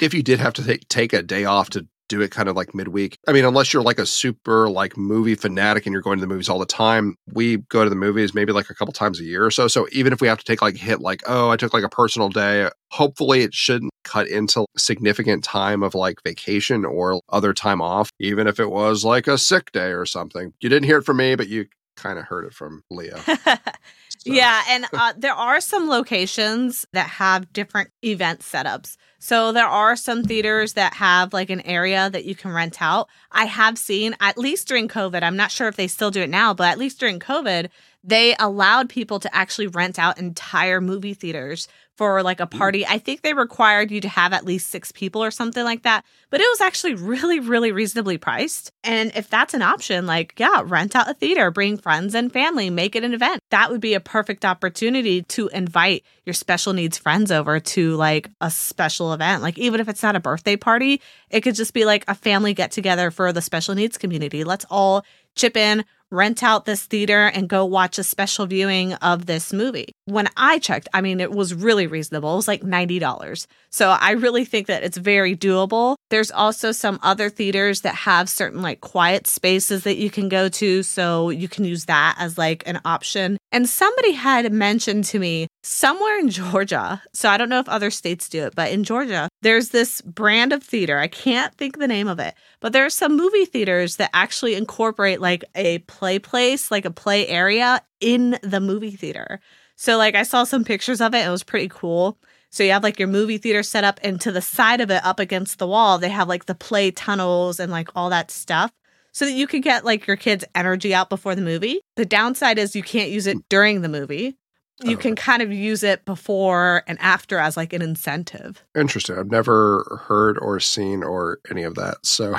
if 0.00 0.14
you 0.14 0.22
did 0.22 0.38
have 0.40 0.52
to 0.54 0.64
take 0.64 0.88
take 0.88 1.12
a 1.12 1.22
day 1.22 1.44
off 1.44 1.70
to 1.70 1.86
do 2.08 2.20
it 2.20 2.30
kind 2.30 2.48
of 2.48 2.56
like 2.56 2.74
midweek. 2.74 3.18
I 3.26 3.32
mean, 3.32 3.44
unless 3.44 3.72
you're 3.72 3.82
like 3.82 3.98
a 3.98 4.06
super 4.06 4.68
like 4.68 4.96
movie 4.96 5.34
fanatic 5.34 5.86
and 5.86 5.92
you're 5.92 6.02
going 6.02 6.18
to 6.18 6.20
the 6.20 6.26
movies 6.26 6.48
all 6.48 6.58
the 6.58 6.66
time, 6.66 7.16
we 7.32 7.58
go 7.68 7.82
to 7.82 7.90
the 7.90 7.96
movies 7.96 8.34
maybe 8.34 8.52
like 8.52 8.70
a 8.70 8.74
couple 8.74 8.92
times 8.92 9.20
a 9.20 9.24
year 9.24 9.44
or 9.44 9.50
so. 9.50 9.68
So 9.68 9.86
even 9.92 10.12
if 10.12 10.20
we 10.20 10.28
have 10.28 10.38
to 10.38 10.44
take 10.44 10.62
like 10.62 10.76
hit 10.76 11.00
like, 11.00 11.22
oh, 11.26 11.50
I 11.50 11.56
took 11.56 11.72
like 11.72 11.84
a 11.84 11.88
personal 11.88 12.28
day, 12.28 12.68
hopefully 12.90 13.42
it 13.42 13.54
shouldn't 13.54 13.92
cut 14.04 14.28
into 14.28 14.66
significant 14.76 15.44
time 15.44 15.82
of 15.82 15.94
like 15.94 16.22
vacation 16.24 16.84
or 16.84 17.20
other 17.30 17.54
time 17.54 17.80
off, 17.80 18.10
even 18.18 18.46
if 18.46 18.60
it 18.60 18.70
was 18.70 19.04
like 19.04 19.26
a 19.26 19.38
sick 19.38 19.72
day 19.72 19.90
or 19.92 20.04
something. 20.04 20.52
You 20.60 20.68
didn't 20.68 20.84
hear 20.84 20.98
it 20.98 21.04
from 21.04 21.16
me, 21.16 21.34
but 21.36 21.48
you 21.48 21.66
kind 21.96 22.18
of 22.18 22.26
heard 22.26 22.44
it 22.44 22.52
from 22.52 22.82
Leah. 22.90 23.20
So- 24.26 24.32
Yeah, 24.32 24.62
and 24.68 24.86
uh, 24.92 25.12
there 25.16 25.34
are 25.34 25.60
some 25.60 25.88
locations 25.88 26.86
that 26.92 27.08
have 27.10 27.52
different 27.52 27.90
event 28.02 28.40
setups. 28.40 28.96
So 29.18 29.52
there 29.52 29.66
are 29.66 29.96
some 29.96 30.22
theaters 30.22 30.74
that 30.74 30.94
have 30.94 31.32
like 31.32 31.48
an 31.48 31.62
area 31.62 32.10
that 32.10 32.26
you 32.26 32.34
can 32.34 32.52
rent 32.52 32.82
out. 32.82 33.08
I 33.32 33.46
have 33.46 33.78
seen, 33.78 34.14
at 34.20 34.36
least 34.36 34.68
during 34.68 34.86
COVID, 34.86 35.22
I'm 35.22 35.36
not 35.36 35.50
sure 35.50 35.66
if 35.68 35.76
they 35.76 35.88
still 35.88 36.10
do 36.10 36.20
it 36.20 36.28
now, 36.28 36.52
but 36.52 36.68
at 36.70 36.78
least 36.78 37.00
during 37.00 37.20
COVID, 37.20 37.68
they 38.02 38.36
allowed 38.38 38.90
people 38.90 39.18
to 39.20 39.34
actually 39.34 39.66
rent 39.68 39.98
out 39.98 40.18
entire 40.18 40.80
movie 40.82 41.14
theaters 41.14 41.68
for 41.96 42.22
like 42.22 42.40
a 42.40 42.46
mm. 42.46 42.58
party. 42.58 42.86
I 42.86 42.98
think 42.98 43.22
they 43.22 43.34
required 43.34 43.90
you 43.90 44.00
to 44.00 44.08
have 44.08 44.32
at 44.32 44.44
least 44.44 44.70
six 44.70 44.92
people 44.92 45.22
or 45.22 45.30
something 45.30 45.64
like 45.64 45.82
that, 45.82 46.04
but 46.30 46.40
it 46.40 46.48
was 46.50 46.60
actually 46.60 46.94
really, 46.94 47.40
really 47.40 47.72
reasonably 47.72 48.18
priced. 48.18 48.72
And 48.82 49.12
if 49.14 49.28
that's 49.30 49.54
an 49.54 49.62
option, 49.62 50.06
like, 50.06 50.34
yeah, 50.36 50.62
rent 50.64 50.96
out 50.96 51.08
a 51.08 51.14
theater, 51.14 51.50
bring 51.50 51.76
friends 51.76 52.14
and 52.14 52.32
family, 52.32 52.70
make 52.70 52.96
it 52.96 53.04
an 53.04 53.14
event. 53.14 53.40
That 53.50 53.70
would 53.70 53.80
be 53.80 53.94
a 53.94 54.00
perfect 54.00 54.44
opportunity 54.44 55.22
to 55.22 55.48
invite 55.48 56.04
your 56.24 56.34
special 56.34 56.72
needs 56.72 56.98
friends 56.98 57.30
over 57.30 57.60
to 57.60 57.96
like 57.96 58.30
a 58.40 58.50
special 58.50 59.12
event. 59.12 59.42
Like, 59.42 59.58
even 59.58 59.80
if 59.80 59.88
it's 59.88 60.02
not 60.02 60.16
a 60.16 60.20
birthday 60.20 60.56
party, 60.56 61.00
it 61.30 61.42
could 61.42 61.54
just 61.54 61.74
be 61.74 61.84
like 61.84 62.04
a 62.08 62.14
family 62.14 62.54
get 62.54 62.70
together 62.72 63.10
for 63.10 63.32
the 63.32 63.42
special 63.42 63.74
needs 63.74 63.98
community. 63.98 64.44
Let's 64.44 64.66
all 64.70 65.04
chip 65.36 65.56
in, 65.56 65.84
rent 66.14 66.42
out 66.42 66.64
this 66.64 66.84
theater 66.84 67.26
and 67.26 67.48
go 67.48 67.64
watch 67.64 67.98
a 67.98 68.04
special 68.04 68.46
viewing 68.46 68.94
of 68.94 69.26
this 69.26 69.52
movie. 69.52 69.92
When 70.06 70.28
I 70.36 70.58
checked, 70.58 70.88
I 70.94 71.00
mean, 71.00 71.20
it 71.20 71.32
was 71.32 71.54
really 71.54 71.86
reasonable. 71.86 72.32
It 72.32 72.36
was 72.36 72.48
like 72.48 72.62
$90. 72.62 73.46
So 73.70 73.90
I 73.90 74.12
really 74.12 74.44
think 74.44 74.68
that 74.68 74.84
it's 74.84 74.96
very 74.96 75.36
doable. 75.36 75.96
There's 76.10 76.30
also 76.30 76.72
some 76.72 77.00
other 77.02 77.28
theaters 77.28 77.80
that 77.80 77.94
have 77.94 78.28
certain 78.28 78.62
like 78.62 78.80
quiet 78.80 79.26
spaces 79.26 79.84
that 79.84 79.96
you 79.96 80.10
can 80.10 80.28
go 80.28 80.48
to. 80.48 80.82
So 80.82 81.30
you 81.30 81.48
can 81.48 81.64
use 81.64 81.86
that 81.86 82.16
as 82.18 82.38
like 82.38 82.62
an 82.66 82.80
option. 82.84 83.36
And 83.50 83.68
somebody 83.68 84.12
had 84.12 84.52
mentioned 84.52 85.04
to 85.06 85.18
me 85.18 85.48
somewhere 85.62 86.18
in 86.18 86.28
Georgia. 86.30 87.02
So 87.12 87.28
I 87.28 87.36
don't 87.36 87.48
know 87.48 87.60
if 87.60 87.68
other 87.68 87.90
states 87.90 88.28
do 88.28 88.44
it, 88.44 88.54
but 88.54 88.70
in 88.70 88.84
Georgia, 88.84 89.28
there's 89.44 89.68
this 89.68 90.00
brand 90.00 90.54
of 90.54 90.62
theater. 90.62 90.98
I 90.98 91.06
can't 91.06 91.54
think 91.54 91.78
the 91.78 91.86
name 91.86 92.08
of 92.08 92.18
it, 92.18 92.34
but 92.60 92.72
there 92.72 92.84
are 92.84 92.90
some 92.90 93.14
movie 93.14 93.44
theaters 93.44 93.96
that 93.96 94.10
actually 94.14 94.54
incorporate 94.54 95.20
like 95.20 95.44
a 95.54 95.78
play 95.80 96.18
place, 96.18 96.70
like 96.70 96.86
a 96.86 96.90
play 96.90 97.28
area 97.28 97.82
in 98.00 98.38
the 98.42 98.58
movie 98.58 98.96
theater. 98.96 99.40
So 99.76 99.98
like 99.98 100.14
I 100.14 100.22
saw 100.22 100.44
some 100.44 100.64
pictures 100.64 101.02
of 101.02 101.14
it. 101.14 101.26
It 101.26 101.30
was 101.30 101.44
pretty 101.44 101.68
cool. 101.68 102.18
So 102.50 102.62
you 102.62 102.70
have 102.70 102.82
like 102.82 102.98
your 102.98 103.08
movie 103.08 103.36
theater 103.36 103.62
set 103.62 103.84
up 103.84 104.00
and 104.02 104.18
to 104.22 104.32
the 104.32 104.40
side 104.40 104.80
of 104.80 104.90
it 104.90 105.04
up 105.04 105.20
against 105.20 105.58
the 105.58 105.66
wall, 105.66 105.98
they 105.98 106.08
have 106.08 106.28
like 106.28 106.46
the 106.46 106.54
play 106.54 106.90
tunnels 106.90 107.60
and 107.60 107.70
like 107.70 107.88
all 107.94 108.08
that 108.10 108.30
stuff 108.30 108.72
so 109.12 109.26
that 109.26 109.32
you 109.32 109.46
can 109.46 109.60
get 109.60 109.84
like 109.84 110.06
your 110.06 110.16
kids' 110.16 110.44
energy 110.54 110.94
out 110.94 111.10
before 111.10 111.34
the 111.34 111.42
movie. 111.42 111.80
The 111.96 112.06
downside 112.06 112.58
is 112.58 112.74
you 112.74 112.82
can't 112.82 113.10
use 113.10 113.26
it 113.26 113.46
during 113.50 113.82
the 113.82 113.90
movie. 113.90 114.38
You 114.82 114.96
can 114.96 115.14
kind 115.14 115.40
of 115.40 115.52
use 115.52 115.82
it 115.82 116.04
before 116.04 116.82
and 116.86 117.00
after 117.00 117.38
as 117.38 117.56
like 117.56 117.72
an 117.72 117.80
incentive. 117.80 118.62
Interesting. 118.76 119.16
I've 119.18 119.30
never 119.30 120.02
heard 120.08 120.36
or 120.38 120.58
seen 120.60 121.02
or 121.04 121.38
any 121.50 121.62
of 121.62 121.76
that. 121.76 121.98
So 122.02 122.34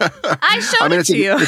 I 0.00 0.60
showed 0.60 0.92
I 0.92 0.94
it 0.94 0.98
it's 1.00 1.08
to 1.08 1.16
you. 1.16 1.38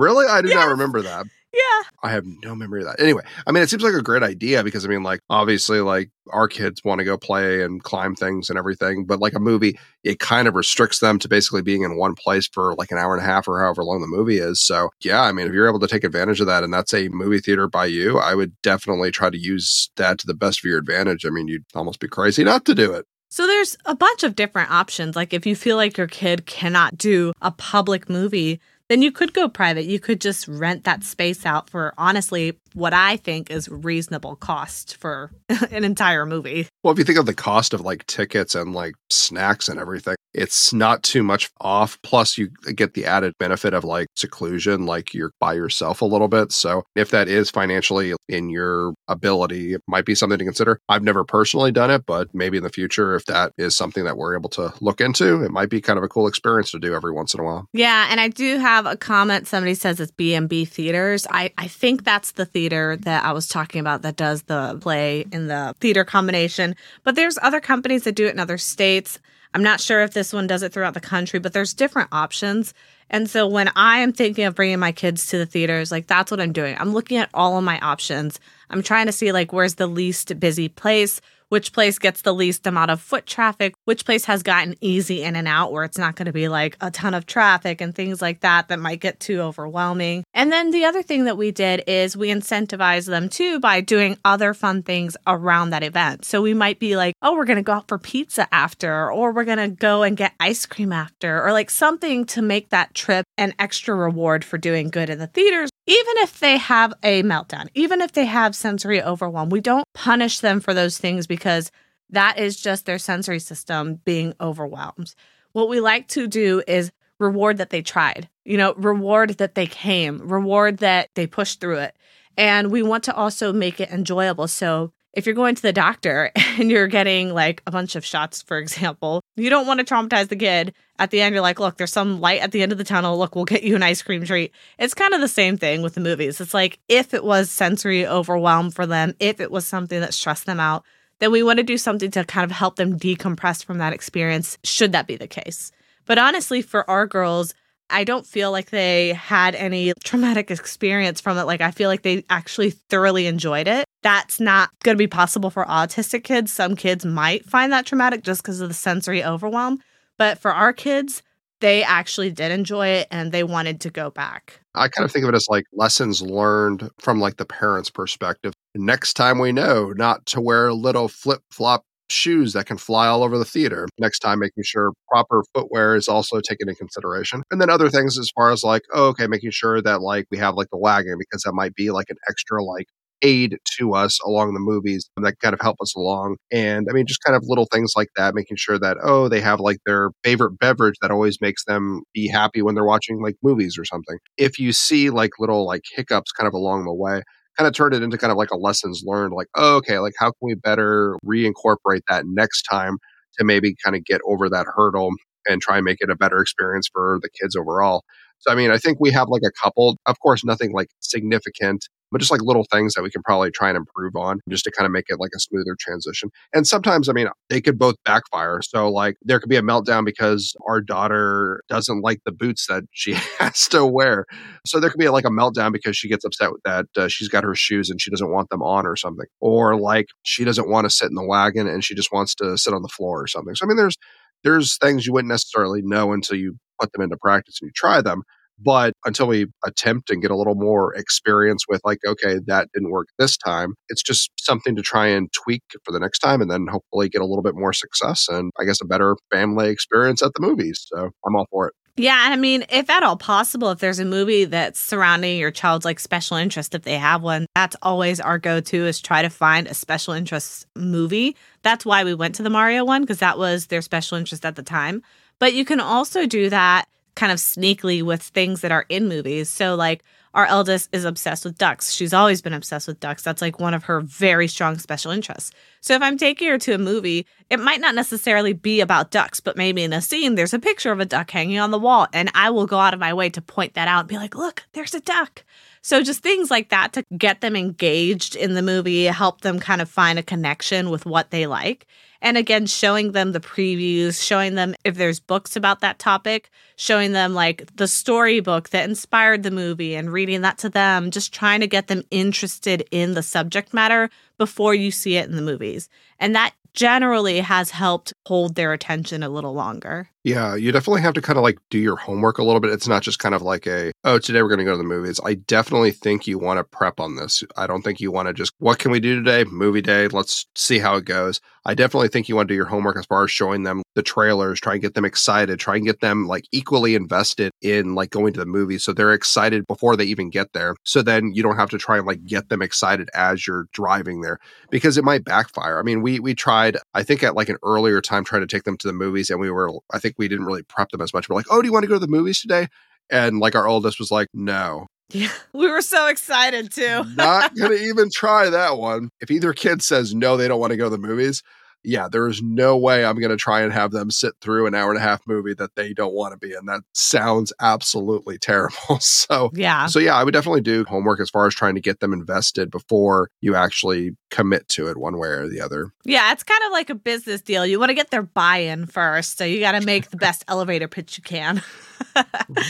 really? 0.00 0.26
I 0.26 0.42
do 0.42 0.48
not 0.48 0.68
remember 0.68 1.02
that. 1.02 1.26
Yeah. 1.56 1.88
I 2.02 2.10
have 2.10 2.26
no 2.26 2.54
memory 2.54 2.82
of 2.82 2.86
that. 2.86 3.00
Anyway, 3.00 3.22
I 3.46 3.52
mean, 3.52 3.62
it 3.62 3.70
seems 3.70 3.82
like 3.82 3.94
a 3.94 4.02
great 4.02 4.22
idea 4.22 4.62
because 4.62 4.84
I 4.84 4.88
mean, 4.88 5.02
like, 5.02 5.20
obviously, 5.30 5.80
like 5.80 6.10
our 6.30 6.48
kids 6.48 6.82
want 6.84 6.98
to 6.98 7.04
go 7.04 7.16
play 7.16 7.62
and 7.62 7.82
climb 7.82 8.14
things 8.14 8.50
and 8.50 8.58
everything, 8.58 9.06
but 9.06 9.20
like 9.20 9.34
a 9.34 9.40
movie, 9.40 9.78
it 10.04 10.18
kind 10.18 10.48
of 10.48 10.54
restricts 10.54 10.98
them 10.98 11.18
to 11.20 11.28
basically 11.28 11.62
being 11.62 11.82
in 11.82 11.96
one 11.96 12.14
place 12.14 12.46
for 12.46 12.74
like 12.74 12.90
an 12.90 12.98
hour 12.98 13.14
and 13.14 13.22
a 13.22 13.26
half 13.26 13.48
or 13.48 13.60
however 13.60 13.84
long 13.84 14.02
the 14.02 14.06
movie 14.06 14.38
is. 14.38 14.60
So, 14.60 14.90
yeah, 15.00 15.22
I 15.22 15.32
mean, 15.32 15.46
if 15.46 15.52
you're 15.54 15.68
able 15.68 15.80
to 15.80 15.88
take 15.88 16.04
advantage 16.04 16.40
of 16.40 16.46
that 16.46 16.62
and 16.62 16.74
that's 16.74 16.92
a 16.92 17.08
movie 17.08 17.40
theater 17.40 17.68
by 17.68 17.86
you, 17.86 18.18
I 18.18 18.34
would 18.34 18.60
definitely 18.60 19.10
try 19.10 19.30
to 19.30 19.38
use 19.38 19.90
that 19.96 20.18
to 20.18 20.26
the 20.26 20.34
best 20.34 20.60
of 20.60 20.64
your 20.64 20.78
advantage. 20.78 21.24
I 21.24 21.30
mean, 21.30 21.48
you'd 21.48 21.64
almost 21.74 22.00
be 22.00 22.08
crazy 22.08 22.44
not 22.44 22.66
to 22.66 22.74
do 22.74 22.92
it. 22.92 23.06
So 23.28 23.46
there's 23.46 23.76
a 23.84 23.94
bunch 23.94 24.22
of 24.22 24.36
different 24.36 24.70
options. 24.70 25.16
Like 25.16 25.32
if 25.32 25.46
you 25.46 25.56
feel 25.56 25.76
like 25.76 25.98
your 25.98 26.06
kid 26.06 26.46
cannot 26.46 26.96
do 26.96 27.32
a 27.42 27.50
public 27.50 28.08
movie, 28.08 28.60
then 28.88 29.02
you 29.02 29.12
could 29.12 29.32
go 29.32 29.48
private. 29.48 29.84
You 29.84 29.98
could 29.98 30.20
just 30.20 30.46
rent 30.48 30.84
that 30.84 31.04
space 31.04 31.44
out 31.44 31.68
for 31.70 31.92
honestly 31.98 32.58
what 32.76 32.92
I 32.92 33.16
think 33.16 33.50
is 33.50 33.70
reasonable 33.70 34.36
cost 34.36 34.98
for 34.98 35.32
an 35.48 35.82
entire 35.82 36.26
movie. 36.26 36.68
Well, 36.84 36.92
if 36.92 36.98
you 36.98 37.04
think 37.04 37.18
of 37.18 37.24
the 37.24 37.34
cost 37.34 37.72
of 37.72 37.80
like 37.80 38.06
tickets 38.06 38.54
and 38.54 38.74
like 38.74 38.94
snacks 39.08 39.68
and 39.68 39.80
everything, 39.80 40.14
it's 40.34 40.74
not 40.74 41.02
too 41.02 41.22
much 41.22 41.50
off. 41.60 41.98
Plus, 42.02 42.36
you 42.36 42.48
get 42.74 42.92
the 42.92 43.06
added 43.06 43.32
benefit 43.38 43.72
of 43.72 43.82
like 43.82 44.08
seclusion, 44.14 44.84
like 44.84 45.14
you're 45.14 45.32
by 45.40 45.54
yourself 45.54 46.02
a 46.02 46.04
little 46.04 46.28
bit. 46.28 46.52
So, 46.52 46.82
if 46.94 47.10
that 47.10 47.28
is 47.28 47.50
financially 47.50 48.12
in 48.28 48.50
your 48.50 48.92
ability, 49.08 49.72
it 49.72 49.82
might 49.88 50.04
be 50.04 50.14
something 50.14 50.38
to 50.38 50.44
consider. 50.44 50.78
I've 50.90 51.02
never 51.02 51.24
personally 51.24 51.72
done 51.72 51.90
it, 51.90 52.04
but 52.04 52.28
maybe 52.34 52.58
in 52.58 52.62
the 52.62 52.68
future, 52.68 53.14
if 53.14 53.24
that 53.24 53.52
is 53.56 53.74
something 53.74 54.04
that 54.04 54.18
we're 54.18 54.36
able 54.36 54.50
to 54.50 54.74
look 54.82 55.00
into, 55.00 55.42
it 55.42 55.50
might 55.50 55.70
be 55.70 55.80
kind 55.80 55.96
of 55.96 56.02
a 56.02 56.08
cool 56.08 56.26
experience 56.26 56.70
to 56.72 56.78
do 56.78 56.94
every 56.94 57.12
once 57.12 57.32
in 57.32 57.40
a 57.40 57.44
while. 57.44 57.66
Yeah, 57.72 58.08
and 58.10 58.20
I 58.20 58.28
do 58.28 58.58
have 58.58 58.84
a 58.84 58.96
comment. 58.96 59.46
Somebody 59.46 59.74
says 59.74 59.98
it's 59.98 60.12
B&B 60.12 60.66
Theaters. 60.66 61.26
I, 61.30 61.52
I 61.56 61.68
think 61.68 62.04
that's 62.04 62.32
the 62.32 62.44
theater 62.44 62.65
that 62.68 63.24
I 63.24 63.32
was 63.32 63.48
talking 63.48 63.80
about 63.80 64.02
that 64.02 64.16
does 64.16 64.42
the 64.42 64.78
play 64.80 65.26
in 65.32 65.48
the 65.48 65.74
theater 65.80 66.04
combination. 66.04 66.74
But 67.04 67.14
there's 67.14 67.38
other 67.42 67.60
companies 67.60 68.04
that 68.04 68.14
do 68.14 68.26
it 68.26 68.34
in 68.34 68.40
other 68.40 68.58
states. 68.58 69.18
I'm 69.54 69.62
not 69.62 69.80
sure 69.80 70.02
if 70.02 70.12
this 70.12 70.32
one 70.32 70.46
does 70.46 70.62
it 70.62 70.72
throughout 70.72 70.94
the 70.94 71.00
country, 71.00 71.38
but 71.38 71.52
there's 71.52 71.72
different 71.72 72.08
options. 72.12 72.74
And 73.08 73.30
so 73.30 73.46
when 73.46 73.70
I 73.76 73.98
am 73.98 74.12
thinking 74.12 74.44
of 74.44 74.54
bringing 74.54 74.78
my 74.78 74.92
kids 74.92 75.28
to 75.28 75.38
the 75.38 75.46
theaters, 75.46 75.92
like 75.92 76.06
that's 76.06 76.30
what 76.30 76.40
I'm 76.40 76.52
doing. 76.52 76.76
I'm 76.78 76.92
looking 76.92 77.18
at 77.18 77.30
all 77.32 77.56
of 77.56 77.64
my 77.64 77.78
options. 77.80 78.40
I'm 78.68 78.82
trying 78.82 79.06
to 79.06 79.12
see 79.12 79.32
like 79.32 79.52
where's 79.52 79.76
the 79.76 79.86
least 79.86 80.38
busy 80.40 80.68
place, 80.68 81.20
which 81.48 81.72
place 81.72 81.98
gets 81.98 82.22
the 82.22 82.34
least 82.34 82.66
amount 82.66 82.90
of 82.90 83.00
foot 83.00 83.26
traffic, 83.26 83.74
which 83.84 84.04
place 84.04 84.24
has 84.24 84.42
gotten 84.42 84.74
easy 84.80 85.22
in 85.22 85.36
and 85.36 85.46
out 85.46 85.72
where 85.72 85.84
it's 85.84 85.98
not 85.98 86.16
going 86.16 86.26
to 86.26 86.32
be 86.32 86.48
like 86.48 86.76
a 86.80 86.90
ton 86.90 87.14
of 87.14 87.26
traffic 87.26 87.80
and 87.80 87.94
things 87.94 88.20
like 88.20 88.40
that 88.40 88.68
that 88.68 88.78
might 88.78 89.00
get 89.00 89.20
too 89.20 89.40
overwhelming. 89.40 90.24
And 90.34 90.50
then 90.50 90.70
the 90.70 90.84
other 90.84 91.02
thing 91.02 91.24
that 91.24 91.36
we 91.36 91.50
did 91.50 91.84
is 91.86 92.16
we 92.16 92.28
incentivize 92.28 93.06
them 93.06 93.28
too 93.28 93.60
by 93.60 93.80
doing 93.80 94.18
other 94.24 94.54
fun 94.54 94.82
things 94.82 95.16
around 95.26 95.70
that 95.70 95.82
event. 95.82 96.24
So 96.24 96.42
we 96.42 96.54
might 96.54 96.78
be 96.78 96.96
like, 96.96 97.14
oh, 97.22 97.34
we're 97.34 97.44
going 97.44 97.56
to 97.56 97.62
go 97.62 97.72
out 97.72 97.88
for 97.88 97.98
pizza 97.98 98.52
after, 98.52 99.10
or 99.10 99.32
we're 99.32 99.44
going 99.44 99.58
to 99.58 99.68
go 99.68 100.02
and 100.02 100.16
get 100.16 100.34
ice 100.40 100.66
cream 100.66 100.92
after, 100.92 101.44
or 101.44 101.52
like 101.52 101.70
something 101.70 102.24
to 102.26 102.42
make 102.42 102.70
that 102.70 102.94
trip 102.94 103.24
an 103.38 103.54
extra 103.58 103.94
reward 103.94 104.44
for 104.44 104.58
doing 104.58 104.88
good 104.88 105.10
in 105.10 105.18
the 105.18 105.26
theaters 105.26 105.70
even 105.86 106.14
if 106.18 106.40
they 106.40 106.56
have 106.58 106.92
a 107.02 107.22
meltdown, 107.22 107.68
even 107.74 108.00
if 108.00 108.12
they 108.12 108.24
have 108.24 108.56
sensory 108.56 109.00
overwhelm, 109.00 109.50
we 109.50 109.60
don't 109.60 109.84
punish 109.94 110.40
them 110.40 110.58
for 110.60 110.74
those 110.74 110.98
things 110.98 111.28
because 111.36 111.70
that 112.10 112.38
is 112.38 112.56
just 112.60 112.86
their 112.86 112.98
sensory 112.98 113.38
system 113.38 114.00
being 114.04 114.34
overwhelmed. 114.40 115.14
What 115.52 115.68
we 115.68 115.80
like 115.80 116.08
to 116.08 116.26
do 116.26 116.62
is 116.66 116.92
reward 117.18 117.58
that 117.58 117.70
they 117.70 117.82
tried, 117.82 118.28
you 118.44 118.56
know, 118.56 118.74
reward 118.74 119.38
that 119.38 119.54
they 119.54 119.66
came, 119.66 120.18
reward 120.28 120.78
that 120.78 121.10
they 121.14 121.26
pushed 121.26 121.60
through 121.60 121.78
it. 121.78 121.96
And 122.36 122.70
we 122.70 122.82
want 122.82 123.04
to 123.04 123.14
also 123.14 123.52
make 123.52 123.80
it 123.80 123.90
enjoyable. 123.90 124.48
So 124.48 124.92
if 125.14 125.24
you're 125.24 125.34
going 125.34 125.54
to 125.54 125.62
the 125.62 125.72
doctor 125.72 126.30
and 126.36 126.70
you're 126.70 126.86
getting 126.86 127.32
like 127.32 127.62
a 127.66 127.70
bunch 127.70 127.96
of 127.96 128.04
shots, 128.04 128.42
for 128.42 128.58
example, 128.58 129.22
you 129.36 129.48
don't 129.48 129.66
want 129.66 129.80
to 129.80 129.94
traumatize 129.94 130.28
the 130.28 130.36
kid. 130.36 130.74
At 130.98 131.10
the 131.10 131.20
end, 131.20 131.34
you're 131.34 131.42
like, 131.42 131.58
look, 131.58 131.76
there's 131.76 131.92
some 131.92 132.20
light 132.20 132.40
at 132.40 132.52
the 132.52 132.62
end 132.62 132.72
of 132.72 132.78
the 132.78 132.84
tunnel. 132.84 133.18
Look, 133.18 133.34
we'll 133.34 133.44
get 133.46 133.62
you 133.62 133.76
an 133.76 133.82
ice 133.82 134.02
cream 134.02 134.24
treat. 134.24 134.52
It's 134.78 134.94
kind 134.94 135.14
of 135.14 135.20
the 135.20 135.28
same 135.28 135.56
thing 135.56 135.82
with 135.82 135.94
the 135.94 136.00
movies. 136.00 136.40
It's 136.40 136.54
like 136.54 136.78
if 136.88 137.14
it 137.14 137.24
was 137.24 137.50
sensory 137.50 138.06
overwhelm 138.06 138.70
for 138.70 138.86
them, 138.86 139.14
if 139.18 139.40
it 139.40 139.50
was 139.50 139.66
something 139.66 140.00
that 140.00 140.14
stressed 140.14 140.46
them 140.46 140.60
out, 140.60 140.84
then 141.18 141.32
we 141.32 141.42
want 141.42 141.58
to 141.58 141.62
do 141.62 141.78
something 141.78 142.10
to 142.12 142.24
kind 142.24 142.44
of 142.44 142.50
help 142.50 142.76
them 142.76 142.98
decompress 142.98 143.64
from 143.64 143.78
that 143.78 143.92
experience, 143.92 144.58
should 144.64 144.92
that 144.92 145.06
be 145.06 145.16
the 145.16 145.26
case. 145.26 145.72
But 146.04 146.18
honestly, 146.18 146.62
for 146.62 146.88
our 146.88 147.06
girls, 147.06 147.54
I 147.88 148.04
don't 148.04 148.26
feel 148.26 148.50
like 148.50 148.70
they 148.70 149.12
had 149.12 149.54
any 149.54 149.92
traumatic 150.04 150.50
experience 150.50 151.20
from 151.20 151.38
it. 151.38 151.44
Like, 151.44 151.60
I 151.60 151.70
feel 151.70 151.88
like 151.88 152.02
they 152.02 152.24
actually 152.28 152.70
thoroughly 152.70 153.26
enjoyed 153.26 153.68
it. 153.68 153.84
That's 154.02 154.40
not 154.40 154.70
going 154.82 154.96
to 154.96 154.98
be 154.98 155.06
possible 155.06 155.50
for 155.50 155.64
autistic 155.64 156.24
kids. 156.24 156.52
Some 156.52 156.74
kids 156.74 157.04
might 157.04 157.44
find 157.44 157.72
that 157.72 157.86
traumatic 157.86 158.22
just 158.22 158.42
because 158.42 158.60
of 158.60 158.68
the 158.68 158.74
sensory 158.74 159.24
overwhelm. 159.24 159.78
But 160.18 160.38
for 160.38 160.52
our 160.52 160.72
kids, 160.72 161.22
they 161.60 161.82
actually 161.82 162.30
did 162.30 162.52
enjoy 162.52 162.88
it 162.88 163.08
and 163.10 163.32
they 163.32 163.42
wanted 163.42 163.80
to 163.82 163.90
go 163.90 164.10
back. 164.10 164.60
I 164.74 164.88
kind 164.88 165.04
of 165.04 165.12
think 165.12 165.24
of 165.24 165.30
it 165.30 165.34
as 165.34 165.46
like 165.48 165.64
lessons 165.72 166.20
learned 166.20 166.90
from 166.98 167.20
like 167.20 167.36
the 167.36 167.46
parents' 167.46 167.90
perspective. 167.90 168.52
Next 168.74 169.14
time 169.14 169.38
we 169.38 169.52
know 169.52 169.92
not 169.96 170.26
to 170.26 170.40
wear 170.40 170.72
little 170.72 171.08
flip 171.08 171.40
flop 171.50 171.84
shoes 172.10 172.52
that 172.52 172.66
can 172.66 172.78
fly 172.78 173.06
all 173.06 173.22
over 173.22 173.38
the 173.38 173.44
theater. 173.44 173.88
Next 173.98 174.20
time, 174.20 174.38
making 174.38 174.64
sure 174.64 174.92
proper 175.08 175.42
footwear 175.54 175.96
is 175.96 176.08
also 176.08 176.40
taken 176.40 176.68
into 176.68 176.78
consideration. 176.78 177.42
And 177.50 177.60
then 177.60 177.70
other 177.70 177.90
things 177.90 178.18
as 178.18 178.30
far 178.34 178.50
as 178.50 178.62
like, 178.62 178.82
oh, 178.92 179.08
okay, 179.08 179.26
making 179.26 179.50
sure 179.50 179.80
that 179.82 180.02
like 180.02 180.26
we 180.30 180.38
have 180.38 180.54
like 180.54 180.68
the 180.70 180.78
wagon 180.78 181.16
because 181.18 181.42
that 181.42 181.52
might 181.52 181.74
be 181.74 181.90
like 181.90 182.06
an 182.10 182.16
extra 182.28 182.62
like 182.62 182.86
aid 183.22 183.56
to 183.78 183.94
us 183.94 184.18
along 184.24 184.54
the 184.54 184.60
movies 184.60 185.08
that 185.16 185.38
kind 185.40 185.54
of 185.54 185.60
help 185.60 185.76
us 185.80 185.94
along. 185.96 186.36
And 186.52 186.86
I 186.90 186.92
mean, 186.92 187.06
just 187.06 187.22
kind 187.24 187.36
of 187.36 187.42
little 187.46 187.66
things 187.72 187.92
like 187.96 188.08
that, 188.16 188.34
making 188.34 188.56
sure 188.58 188.78
that, 188.78 188.96
oh, 189.02 189.28
they 189.28 189.40
have 189.40 189.60
like 189.60 189.78
their 189.86 190.10
favorite 190.22 190.58
beverage 190.58 190.96
that 191.02 191.10
always 191.10 191.40
makes 191.40 191.64
them 191.64 192.02
be 192.14 192.28
happy 192.28 192.62
when 192.62 192.74
they're 192.74 192.84
watching 192.84 193.22
like 193.22 193.36
movies 193.42 193.76
or 193.78 193.84
something. 193.84 194.18
If 194.36 194.58
you 194.58 194.72
see 194.72 195.10
like 195.10 195.30
little 195.38 195.66
like 195.66 195.82
hiccups 195.94 196.32
kind 196.32 196.46
of 196.46 196.54
along 196.54 196.84
the 196.84 196.94
way, 196.94 197.22
kind 197.56 197.66
of 197.66 197.74
turned 197.74 197.94
it 197.94 198.02
into 198.02 198.18
kind 198.18 198.30
of 198.30 198.36
like 198.36 198.50
a 198.50 198.56
lessons 198.56 199.02
learned, 199.04 199.32
like, 199.34 199.48
oh, 199.56 199.76
okay, 199.76 199.98
like 199.98 200.14
how 200.18 200.26
can 200.26 200.40
we 200.42 200.54
better 200.54 201.16
reincorporate 201.24 202.02
that 202.08 202.24
next 202.26 202.62
time 202.62 202.98
to 203.38 203.44
maybe 203.44 203.74
kind 203.84 203.96
of 203.96 204.04
get 204.04 204.20
over 204.26 204.48
that 204.48 204.66
hurdle 204.74 205.10
and 205.46 205.62
try 205.62 205.76
and 205.76 205.84
make 205.84 205.98
it 206.00 206.10
a 206.10 206.16
better 206.16 206.40
experience 206.40 206.88
for 206.92 207.18
the 207.22 207.28
kids 207.40 207.56
overall. 207.56 208.02
So, 208.38 208.52
I 208.52 208.54
mean, 208.54 208.70
I 208.70 208.78
think 208.78 208.98
we 209.00 209.10
have 209.12 209.28
like 209.28 209.42
a 209.46 209.52
couple, 209.62 209.96
of 210.06 210.18
course, 210.20 210.44
nothing 210.44 210.72
like 210.72 210.88
significant 211.00 211.86
but 212.10 212.18
just 212.18 212.30
like 212.30 212.42
little 212.42 212.66
things 212.70 212.94
that 212.94 213.02
we 213.02 213.10
can 213.10 213.22
probably 213.22 213.50
try 213.50 213.68
and 213.68 213.76
improve 213.76 214.14
on 214.16 214.40
just 214.48 214.64
to 214.64 214.70
kind 214.70 214.86
of 214.86 214.92
make 214.92 215.06
it 215.08 215.18
like 215.18 215.30
a 215.34 215.40
smoother 215.40 215.76
transition. 215.78 216.30
And 216.54 216.66
sometimes, 216.66 217.08
I 217.08 217.12
mean, 217.12 217.28
they 217.48 217.60
could 217.60 217.78
both 217.78 217.96
backfire. 218.04 218.60
So, 218.62 218.90
like, 218.90 219.16
there 219.22 219.40
could 219.40 219.48
be 219.48 219.56
a 219.56 219.62
meltdown 219.62 220.04
because 220.04 220.54
our 220.68 220.80
daughter 220.80 221.62
doesn't 221.68 222.02
like 222.02 222.20
the 222.24 222.32
boots 222.32 222.66
that 222.66 222.84
she 222.92 223.12
has 223.38 223.68
to 223.68 223.84
wear. 223.84 224.26
So, 224.66 224.80
there 224.80 224.90
could 224.90 225.00
be 225.00 225.08
like 225.08 225.24
a 225.24 225.30
meltdown 225.30 225.72
because 225.72 225.96
she 225.96 226.08
gets 226.08 226.24
upset 226.24 226.50
that 226.64 226.86
uh, 226.96 227.08
she's 227.08 227.28
got 227.28 227.44
her 227.44 227.54
shoes 227.54 227.90
and 227.90 228.00
she 228.00 228.10
doesn't 228.10 228.30
want 228.30 228.50
them 228.50 228.62
on 228.62 228.86
or 228.86 228.96
something. 228.96 229.26
Or 229.40 229.78
like 229.78 230.06
she 230.22 230.44
doesn't 230.44 230.68
want 230.68 230.84
to 230.84 230.90
sit 230.90 231.08
in 231.08 231.14
the 231.14 231.26
wagon 231.26 231.66
and 231.66 231.84
she 231.84 231.94
just 231.94 232.12
wants 232.12 232.34
to 232.36 232.56
sit 232.56 232.74
on 232.74 232.82
the 232.82 232.88
floor 232.88 233.22
or 233.22 233.26
something. 233.26 233.54
So, 233.54 233.66
I 233.66 233.68
mean, 233.68 233.76
there's, 233.76 233.96
there's 234.44 234.78
things 234.78 235.06
you 235.06 235.12
wouldn't 235.12 235.30
necessarily 235.30 235.82
know 235.82 236.12
until 236.12 236.36
you 236.36 236.56
put 236.80 236.92
them 236.92 237.02
into 237.02 237.16
practice 237.16 237.58
and 237.60 237.68
you 237.68 237.72
try 237.74 238.00
them. 238.00 238.22
But 238.58 238.94
until 239.04 239.26
we 239.26 239.46
attempt 239.64 240.10
and 240.10 240.22
get 240.22 240.30
a 240.30 240.36
little 240.36 240.54
more 240.54 240.94
experience 240.94 241.64
with, 241.68 241.80
like, 241.84 241.98
okay, 242.06 242.40
that 242.46 242.68
didn't 242.72 242.90
work 242.90 243.08
this 243.18 243.36
time, 243.36 243.74
it's 243.88 244.02
just 244.02 244.30
something 244.38 244.76
to 244.76 244.82
try 244.82 245.06
and 245.06 245.32
tweak 245.32 245.62
for 245.84 245.92
the 245.92 246.00
next 246.00 246.20
time 246.20 246.40
and 246.40 246.50
then 246.50 246.66
hopefully 246.66 247.08
get 247.08 247.20
a 247.20 247.26
little 247.26 247.42
bit 247.42 247.54
more 247.54 247.72
success 247.72 248.28
and 248.28 248.50
I 248.58 248.64
guess 248.64 248.80
a 248.80 248.86
better 248.86 249.16
family 249.30 249.68
experience 249.68 250.22
at 250.22 250.32
the 250.34 250.40
movies. 250.40 250.86
So 250.88 251.10
I'm 251.26 251.36
all 251.36 251.46
for 251.50 251.68
it. 251.68 251.74
Yeah, 251.98 252.18
I 252.28 252.36
mean, 252.36 252.66
if 252.68 252.90
at 252.90 253.02
all 253.02 253.16
possible, 253.16 253.70
if 253.70 253.78
there's 253.78 254.00
a 254.00 254.04
movie 254.04 254.44
that's 254.44 254.78
surrounding 254.78 255.38
your 255.38 255.50
child's 255.50 255.86
like 255.86 255.98
special 255.98 256.36
interest, 256.36 256.74
if 256.74 256.82
they 256.82 256.98
have 256.98 257.22
one, 257.22 257.46
that's 257.54 257.74
always 257.80 258.20
our 258.20 258.38
go-to 258.38 258.84
is 258.84 259.00
try 259.00 259.22
to 259.22 259.30
find 259.30 259.66
a 259.66 259.72
special 259.72 260.12
interest 260.12 260.66
movie. 260.76 261.36
That's 261.62 261.86
why 261.86 262.04
we 262.04 262.12
went 262.14 262.34
to 262.34 262.42
the 262.42 262.50
Mario 262.50 262.84
one 262.84 263.00
because 263.00 263.20
that 263.20 263.38
was 263.38 263.68
their 263.68 263.80
special 263.80 264.18
interest 264.18 264.44
at 264.44 264.56
the 264.56 264.62
time. 264.62 265.02
But 265.38 265.54
you 265.54 265.64
can 265.64 265.80
also 265.80 266.26
do 266.26 266.50
that 266.50 266.86
kind 267.16 267.32
of 267.32 267.38
sneakily 267.38 268.02
with 268.02 268.22
things 268.22 268.60
that 268.60 268.70
are 268.70 268.86
in 268.88 269.08
movies. 269.08 269.50
So, 269.50 269.74
like, 269.74 270.04
our 270.34 270.44
eldest 270.44 270.90
is 270.92 271.06
obsessed 271.06 271.46
with 271.46 271.56
ducks. 271.56 271.92
She's 271.92 272.12
always 272.12 272.42
been 272.42 272.52
obsessed 272.52 272.86
with 272.86 273.00
ducks. 273.00 273.22
That's 273.22 273.40
like 273.40 273.58
one 273.58 273.72
of 273.72 273.84
her 273.84 274.02
very 274.02 274.46
strong 274.48 274.76
special 274.76 275.10
interests. 275.10 275.50
So, 275.80 275.94
if 275.94 276.02
I'm 276.02 276.18
taking 276.18 276.48
her 276.48 276.58
to 276.58 276.74
a 276.74 276.78
movie, 276.78 277.26
it 277.48 277.58
might 277.58 277.80
not 277.80 277.94
necessarily 277.94 278.52
be 278.52 278.80
about 278.80 279.10
ducks, 279.10 279.40
but 279.40 279.56
maybe 279.56 279.82
in 279.82 279.94
a 279.94 280.02
scene, 280.02 280.34
there's 280.34 280.54
a 280.54 280.58
picture 280.58 280.92
of 280.92 281.00
a 281.00 281.06
duck 281.06 281.30
hanging 281.30 281.58
on 281.58 281.70
the 281.70 281.78
wall. 281.78 282.06
And 282.12 282.30
I 282.34 282.50
will 282.50 282.66
go 282.66 282.78
out 282.78 282.94
of 282.94 283.00
my 283.00 283.14
way 283.14 283.30
to 283.30 283.40
point 283.40 283.74
that 283.74 283.88
out 283.88 284.00
and 284.00 284.08
be 284.08 284.18
like, 284.18 284.36
look, 284.36 284.64
there's 284.74 284.94
a 284.94 285.00
duck. 285.00 285.42
So, 285.80 286.02
just 286.02 286.22
things 286.22 286.50
like 286.50 286.68
that 286.68 286.92
to 286.92 287.04
get 287.16 287.40
them 287.40 287.56
engaged 287.56 288.36
in 288.36 288.54
the 288.54 288.62
movie, 288.62 289.04
help 289.04 289.40
them 289.40 289.58
kind 289.58 289.80
of 289.80 289.88
find 289.88 290.18
a 290.18 290.22
connection 290.22 290.90
with 290.90 291.06
what 291.06 291.30
they 291.30 291.46
like. 291.46 291.86
And 292.26 292.36
again, 292.36 292.66
showing 292.66 293.12
them 293.12 293.30
the 293.30 293.38
previews, 293.38 294.20
showing 294.20 294.56
them 294.56 294.74
if 294.82 294.96
there's 294.96 295.20
books 295.20 295.54
about 295.54 295.78
that 295.82 296.00
topic, 296.00 296.50
showing 296.74 297.12
them 297.12 297.34
like 297.34 297.76
the 297.76 297.86
storybook 297.86 298.70
that 298.70 298.88
inspired 298.88 299.44
the 299.44 299.52
movie 299.52 299.94
and 299.94 300.12
reading 300.12 300.40
that 300.40 300.58
to 300.58 300.68
them, 300.68 301.12
just 301.12 301.32
trying 301.32 301.60
to 301.60 301.68
get 301.68 301.86
them 301.86 302.02
interested 302.10 302.84
in 302.90 303.14
the 303.14 303.22
subject 303.22 303.72
matter 303.72 304.10
before 304.38 304.74
you 304.74 304.90
see 304.90 305.16
it 305.16 305.28
in 305.28 305.36
the 305.36 305.40
movies. 305.40 305.88
And 306.18 306.34
that 306.34 306.52
generally 306.74 307.38
has 307.38 307.70
helped 307.70 308.12
hold 308.26 308.56
their 308.56 308.72
attention 308.72 309.22
a 309.22 309.28
little 309.28 309.54
longer. 309.54 310.10
Yeah, 310.26 310.56
you 310.56 310.72
definitely 310.72 311.02
have 311.02 311.14
to 311.14 311.22
kind 311.22 311.36
of 311.36 311.44
like 311.44 311.60
do 311.70 311.78
your 311.78 311.94
homework 311.94 312.38
a 312.38 312.42
little 312.42 312.58
bit. 312.58 312.72
It's 312.72 312.88
not 312.88 313.04
just 313.04 313.20
kind 313.20 313.32
of 313.32 313.42
like 313.42 313.64
a, 313.64 313.92
oh, 314.02 314.18
today 314.18 314.42
we're 314.42 314.48
going 314.48 314.58
to 314.58 314.64
go 314.64 314.72
to 314.72 314.76
the 314.76 314.82
movies. 314.82 315.20
I 315.24 315.34
definitely 315.34 315.92
think 315.92 316.26
you 316.26 316.36
want 316.36 316.58
to 316.58 316.64
prep 316.64 316.98
on 316.98 317.14
this. 317.14 317.44
I 317.56 317.68
don't 317.68 317.82
think 317.82 318.00
you 318.00 318.10
want 318.10 318.26
to 318.26 318.34
just, 318.34 318.52
what 318.58 318.80
can 318.80 318.90
we 318.90 318.98
do 318.98 319.14
today? 319.14 319.44
Movie 319.44 319.82
day. 319.82 320.08
Let's 320.08 320.46
see 320.56 320.80
how 320.80 320.96
it 320.96 321.04
goes. 321.04 321.40
I 321.64 321.74
definitely 321.74 322.08
think 322.08 322.28
you 322.28 322.34
want 322.36 322.48
to 322.48 322.52
do 322.52 322.56
your 322.56 322.66
homework 322.66 322.96
as 322.96 323.06
far 323.06 323.24
as 323.24 323.30
showing 323.30 323.64
them 323.64 323.82
the 323.94 324.02
trailers, 324.02 324.60
try 324.60 324.74
and 324.74 324.82
get 324.82 324.94
them 324.94 325.04
excited, 325.04 325.58
try 325.58 325.76
and 325.76 325.84
get 325.84 326.00
them 326.00 326.26
like 326.26 326.44
equally 326.52 326.94
invested 326.94 327.52
in 327.60 327.94
like 327.94 328.10
going 328.10 328.32
to 328.34 328.40
the 328.40 328.46
movies. 328.46 328.84
So 328.84 328.92
they're 328.92 329.12
excited 329.12 329.66
before 329.66 329.96
they 329.96 330.04
even 330.04 330.30
get 330.30 330.52
there. 330.52 330.74
So 330.84 331.02
then 331.02 331.32
you 331.34 331.42
don't 331.42 331.56
have 331.56 331.70
to 331.70 331.78
try 331.78 331.98
and 331.98 332.06
like 332.06 332.24
get 332.24 332.48
them 332.48 332.62
excited 332.62 333.10
as 333.14 333.46
you're 333.46 333.66
driving 333.72 334.20
there 334.20 334.38
because 334.70 334.96
it 334.96 335.04
might 335.04 335.24
backfire. 335.24 335.78
I 335.78 335.82
mean, 335.82 336.02
we, 336.02 336.20
we 336.20 336.34
tried, 336.34 336.78
I 336.94 337.02
think 337.02 337.22
at 337.22 337.34
like 337.34 337.48
an 337.48 337.58
earlier 337.64 338.00
time, 338.00 338.24
trying 338.24 338.42
to 338.42 338.46
take 338.46 338.64
them 338.64 338.76
to 338.78 338.86
the 338.86 338.92
movies 338.92 339.30
and 339.30 339.40
we 339.40 339.50
were, 339.50 339.72
I 339.92 339.98
think 339.98 340.15
we 340.18 340.28
didn't 340.28 340.46
really 340.46 340.62
prep 340.62 340.90
them 340.90 341.00
as 341.00 341.12
much. 341.12 341.28
We're 341.28 341.36
like, 341.36 341.46
oh, 341.50 341.62
do 341.62 341.66
you 341.66 341.72
want 341.72 341.84
to 341.84 341.88
go 341.88 341.94
to 341.94 342.00
the 342.00 342.06
movies 342.06 342.40
today? 342.40 342.68
And 343.10 343.38
like 343.38 343.54
our 343.54 343.66
oldest 343.66 343.98
was 343.98 344.10
like, 344.10 344.28
no. 344.34 344.86
Yeah, 345.10 345.32
we 345.52 345.70
were 345.70 345.82
so 345.82 346.08
excited 346.08 346.72
too. 346.72 347.04
Not 347.14 347.54
going 347.54 347.70
to 347.78 347.84
even 347.84 348.10
try 348.10 348.50
that 348.50 348.78
one. 348.78 349.10
If 349.20 349.30
either 349.30 349.52
kid 349.52 349.82
says 349.82 350.14
no, 350.14 350.36
they 350.36 350.48
don't 350.48 350.60
want 350.60 350.72
to 350.72 350.76
go 350.76 350.84
to 350.84 350.90
the 350.90 350.98
movies, 350.98 351.42
yeah, 351.86 352.08
there 352.10 352.26
is 352.26 352.42
no 352.42 352.76
way 352.76 353.04
I'm 353.04 353.18
going 353.18 353.30
to 353.30 353.36
try 353.36 353.62
and 353.62 353.72
have 353.72 353.92
them 353.92 354.10
sit 354.10 354.34
through 354.40 354.66
an 354.66 354.74
hour 354.74 354.90
and 354.90 354.98
a 354.98 355.02
half 355.02 355.26
movie 355.26 355.54
that 355.54 355.76
they 355.76 355.94
don't 355.94 356.14
want 356.14 356.32
to 356.32 356.38
be 356.38 356.52
in. 356.52 356.66
That 356.66 356.82
sounds 356.92 357.52
absolutely 357.60 358.38
terrible. 358.40 358.98
So, 359.00 359.50
yeah. 359.54 359.86
So, 359.86 359.98
yeah, 359.98 360.14
I 360.14 360.24
would 360.24 360.32
definitely 360.32 360.60
do 360.60 360.84
homework 360.84 361.20
as 361.20 361.30
far 361.30 361.46
as 361.46 361.54
trying 361.54 361.74
to 361.76 361.80
get 361.80 362.00
them 362.00 362.12
invested 362.12 362.70
before 362.70 363.30
you 363.40 363.54
actually 363.54 364.16
commit 364.30 364.68
to 364.70 364.88
it 364.88 364.96
one 364.96 365.18
way 365.18 365.28
or 365.28 365.48
the 365.48 365.60
other. 365.60 365.92
Yeah, 366.04 366.32
it's 366.32 366.42
kind 366.42 366.62
of 366.64 366.72
like 366.72 366.90
a 366.90 366.94
business 366.94 367.40
deal. 367.40 367.64
You 367.64 367.78
want 367.78 367.90
to 367.90 367.94
get 367.94 368.10
their 368.10 368.22
buy 368.22 368.58
in 368.58 368.86
first. 368.86 369.38
So, 369.38 369.44
you 369.44 369.60
got 369.60 369.72
to 369.72 369.86
make 369.86 370.10
the 370.10 370.16
best 370.16 370.44
elevator 370.48 370.88
pitch 370.88 371.18
you 371.18 371.22
can. 371.22 371.62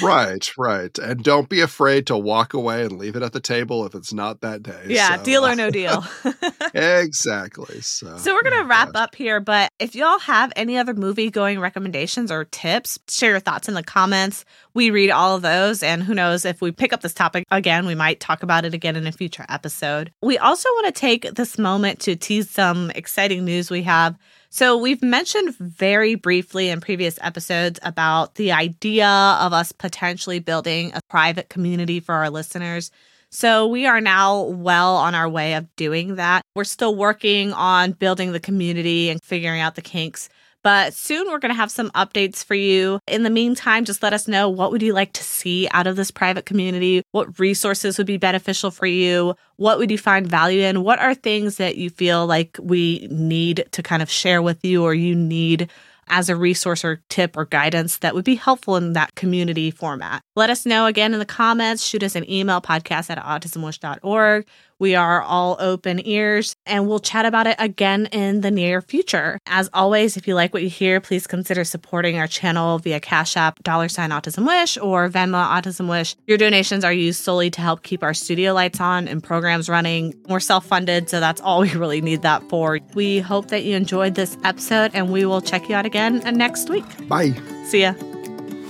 right, 0.03 0.51
right. 0.57 0.99
And 0.99 1.23
don't 1.23 1.49
be 1.49 1.61
afraid 1.61 2.07
to 2.09 2.17
walk 2.17 2.55
away 2.55 2.83
and 2.83 2.99
leave 2.99 3.17
it 3.17 3.23
at 3.23 3.33
the 3.33 3.41
table 3.41 3.85
if 3.87 3.95
it's 3.95 4.13
not 4.13 4.41
that 4.41 4.63
day. 4.63 4.85
Yeah, 4.89 5.17
so. 5.17 5.25
deal 5.25 5.47
or 5.47 5.55
no 5.55 5.71
deal. 5.71 6.05
exactly. 6.75 7.81
So, 7.81 8.17
so 8.17 8.35
we're 8.35 8.43
going 8.43 8.57
to 8.57 8.65
oh 8.65 8.67
wrap 8.67 8.91
up 8.95 9.15
here, 9.15 9.41
but 9.41 9.71
if 9.79 9.95
y'all 9.95 10.19
have 10.21 10.53
any 10.57 10.77
other 10.79 10.95
movie 10.95 11.31
going 11.31 11.61
recommendations 11.61 12.31
or 12.31 12.45
tips, 12.45 12.99
share 13.09 13.31
your 13.31 13.41
thoughts 13.41 13.69
in 13.69 13.75
the 13.75 13.83
comments. 13.83 14.45
We 14.75 14.91
read 14.91 15.11
all 15.11 15.37
of 15.37 15.43
those, 15.43 15.83
and 15.83 16.03
who 16.03 16.15
knows 16.15 16.45
if 16.45 16.61
we 16.61 16.71
pick 16.71 16.93
up 16.93 17.01
this 17.01 17.15
topic 17.15 17.45
again, 17.51 17.87
we 17.87 17.95
might 17.95 18.21
talk 18.21 18.43
about 18.43 18.65
it 18.65 18.75
again 18.75 18.97
in 18.97 19.07
a 19.07 19.13
future 19.13 19.47
episode. 19.49 20.13
We 20.23 20.39
also 20.39 20.69
want 20.71 20.87
to 20.95 21.01
take 21.01 21.35
this 21.35 21.59
moment 21.59 22.01
to 22.01 22.17
tease 22.17 22.51
some 22.51 22.91
exciting 22.91 23.45
news 23.45 23.71
we 23.71 23.83
have. 23.83 24.17
So, 24.51 24.77
we've 24.77 25.03
mentioned 25.03 25.57
very 25.57 26.15
briefly 26.15 26.69
in 26.71 26.81
previous 26.81 27.19
episodes 27.21 27.79
about 27.83 28.37
the 28.37 28.53
idea 28.53 29.09
of 29.09 29.53
us 29.53 29.73
potentially 29.73 30.39
building 30.39 30.93
a 30.95 31.01
private 31.09 31.49
community 31.49 32.01
for 32.01 32.15
our 32.15 32.31
listeners. 32.31 32.91
So, 33.31 33.67
we 33.67 33.87
are 33.87 34.01
now 34.01 34.43
well 34.43 34.97
on 34.97 35.15
our 35.15 35.29
way 35.29 35.55
of 35.55 35.75
doing 35.77 36.17
that. 36.17 36.43
We're 36.55 36.65
still 36.65 36.95
working 36.95 37.53
on 37.53 37.93
building 37.93 38.33
the 38.33 38.41
community 38.41 39.11
and 39.11 39.21
figuring 39.23 39.61
out 39.61 39.75
the 39.75 39.83
kinks. 39.83 40.29
But 40.67 40.95
soon 40.95 41.29
we're 41.29 41.39
going 41.39 41.55
to 41.55 41.61
have 41.61 41.71
some 41.71 41.91
updates 41.91 42.45
for 42.45 42.57
you. 42.57 42.99
In 43.07 43.23
the 43.23 43.31
meantime, 43.31 43.85
just 43.85 44.03
let 44.03 44.13
us 44.13 44.27
know 44.27 44.49
what 44.49 44.73
would 44.73 44.83
you 44.83 44.93
like 44.93 45.13
to 45.13 45.23
see 45.23 45.69
out 45.71 45.87
of 45.87 45.95
this 45.95 46.11
private 46.11 46.45
community? 46.45 47.05
What 47.13 47.39
resources 47.39 47.99
would 47.99 48.07
be 48.09 48.17
beneficial 48.17 48.73
for 48.73 48.87
you? 48.87 49.37
What 49.59 49.79
would 49.79 49.93
you 49.93 49.99
find 49.99 50.27
value 50.27 50.63
in? 50.63 50.83
What 50.83 50.99
are 50.99 51.15
things 51.15 51.59
that 51.59 51.77
you 51.77 51.89
feel 51.89 52.27
like 52.27 52.59
we 52.61 53.07
need 53.13 53.69
to 53.71 53.81
kind 53.81 54.03
of 54.03 54.11
share 54.11 54.43
with 54.43 54.65
you 54.65 54.83
or 54.83 54.93
you 54.93 55.15
need 55.15 55.71
as 56.09 56.29
a 56.29 56.37
resource 56.37 56.85
or 56.85 57.03
tip 57.09 57.37
or 57.37 57.45
guidance 57.45 57.99
that 57.99 58.15
would 58.15 58.25
be 58.25 58.37
helpful 58.37 58.77
in 58.77 58.93
that 58.93 59.15
community 59.15 59.71
format. 59.71 60.23
Let 60.37 60.51
us 60.51 60.67
know 60.67 60.87
again 60.87 61.13
in 61.13 61.19
the 61.19 61.25
comments. 61.25 61.85
Shoot 61.85 62.03
us 62.03 62.15
an 62.15 62.31
email 62.31 62.61
podcast 62.61 63.11
at 63.11 63.19
autismwish.org. 63.19 64.47
We 64.79 64.95
are 64.95 65.23
all 65.23 65.57
open 65.59 66.07
ears 66.07 66.55
and 66.67 66.87
we'll 66.89 66.99
chat 66.99 67.25
about 67.25 67.47
it 67.47 67.57
again 67.59 68.07
in 68.07 68.43
the 68.43 68.51
near 68.51 68.83
future. 68.83 69.39
As 69.47 69.71
always, 69.73 70.17
if 70.17 70.29
you 70.29 70.35
like 70.35 70.53
what 70.53 70.63
you 70.63 70.69
hear, 70.69 71.01
please 71.01 71.27
consider 71.27 71.65
supporting 71.65 72.19
our 72.19 72.27
channel 72.27 72.79
via 72.79 73.01
Cash 73.01 73.37
App, 73.37 73.63
dollar 73.63 73.89
sign 73.89 74.11
Autism 74.11 74.47
Wish, 74.47 74.77
or 74.79 75.09
Venmo 75.09 75.45
Autism 75.45 75.89
Wish. 75.89 76.17
Your 76.27 76.39
donations 76.39 76.85
are 76.85 76.93
used 76.93 77.23
solely 77.23 77.51
to 77.51 77.61
help 77.61 77.83
keep 77.83 78.03
our 78.03 78.15
studio 78.15 78.53
lights 78.53 78.81
on 78.81 79.09
and 79.09 79.23
programs 79.23 79.69
running. 79.69 80.15
We're 80.29 80.41
self 80.41 80.67
funded, 80.67 81.09
so 81.09 81.21
that's 81.21 81.41
all 81.41 81.61
we 81.63 81.73
really 81.73 82.01
need 82.01 82.23
that 82.23 82.49
for. 82.49 82.79
We 82.95 83.21
hope 83.21 83.49
that 83.49 83.65
you 83.65 83.77
enjoyed 83.77 84.15
this 84.15 84.37
episode 84.45 84.91
and 84.95 85.11
we 85.13 85.25
will 85.25 85.41
check 85.41 85.69
you 85.69 85.75
out 85.75 85.87
again 85.87 86.23
next 86.37 86.69
week. 86.69 86.85
Bye. 87.09 87.35
See 87.67 87.83
ya. 87.83 87.95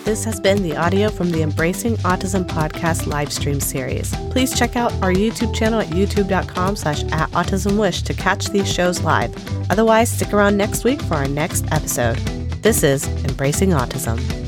This 0.06 0.22
has 0.22 0.38
been 0.38 0.62
the 0.62 0.76
audio 0.76 1.08
from 1.08 1.32
the 1.32 1.42
Embracing 1.42 1.96
Autism 1.96 2.46
podcast 2.46 3.08
live 3.08 3.32
stream 3.32 3.58
series. 3.58 4.14
Please 4.30 4.56
check 4.56 4.76
out 4.76 4.92
our 5.02 5.12
YouTube 5.12 5.52
channel 5.52 5.80
at 5.80 5.88
youtube.com 5.88 6.76
slash 6.76 7.02
at 7.10 7.28
autismwish 7.32 8.04
to 8.04 8.14
catch 8.14 8.46
these 8.50 8.72
shows 8.72 9.02
live. 9.02 9.34
Otherwise, 9.68 10.08
stick 10.08 10.32
around 10.32 10.56
next 10.56 10.84
week 10.84 11.02
for 11.02 11.14
our 11.14 11.26
next 11.26 11.64
episode. 11.72 12.18
This 12.62 12.84
is 12.84 13.08
Embracing 13.24 13.70
Autism. 13.70 14.45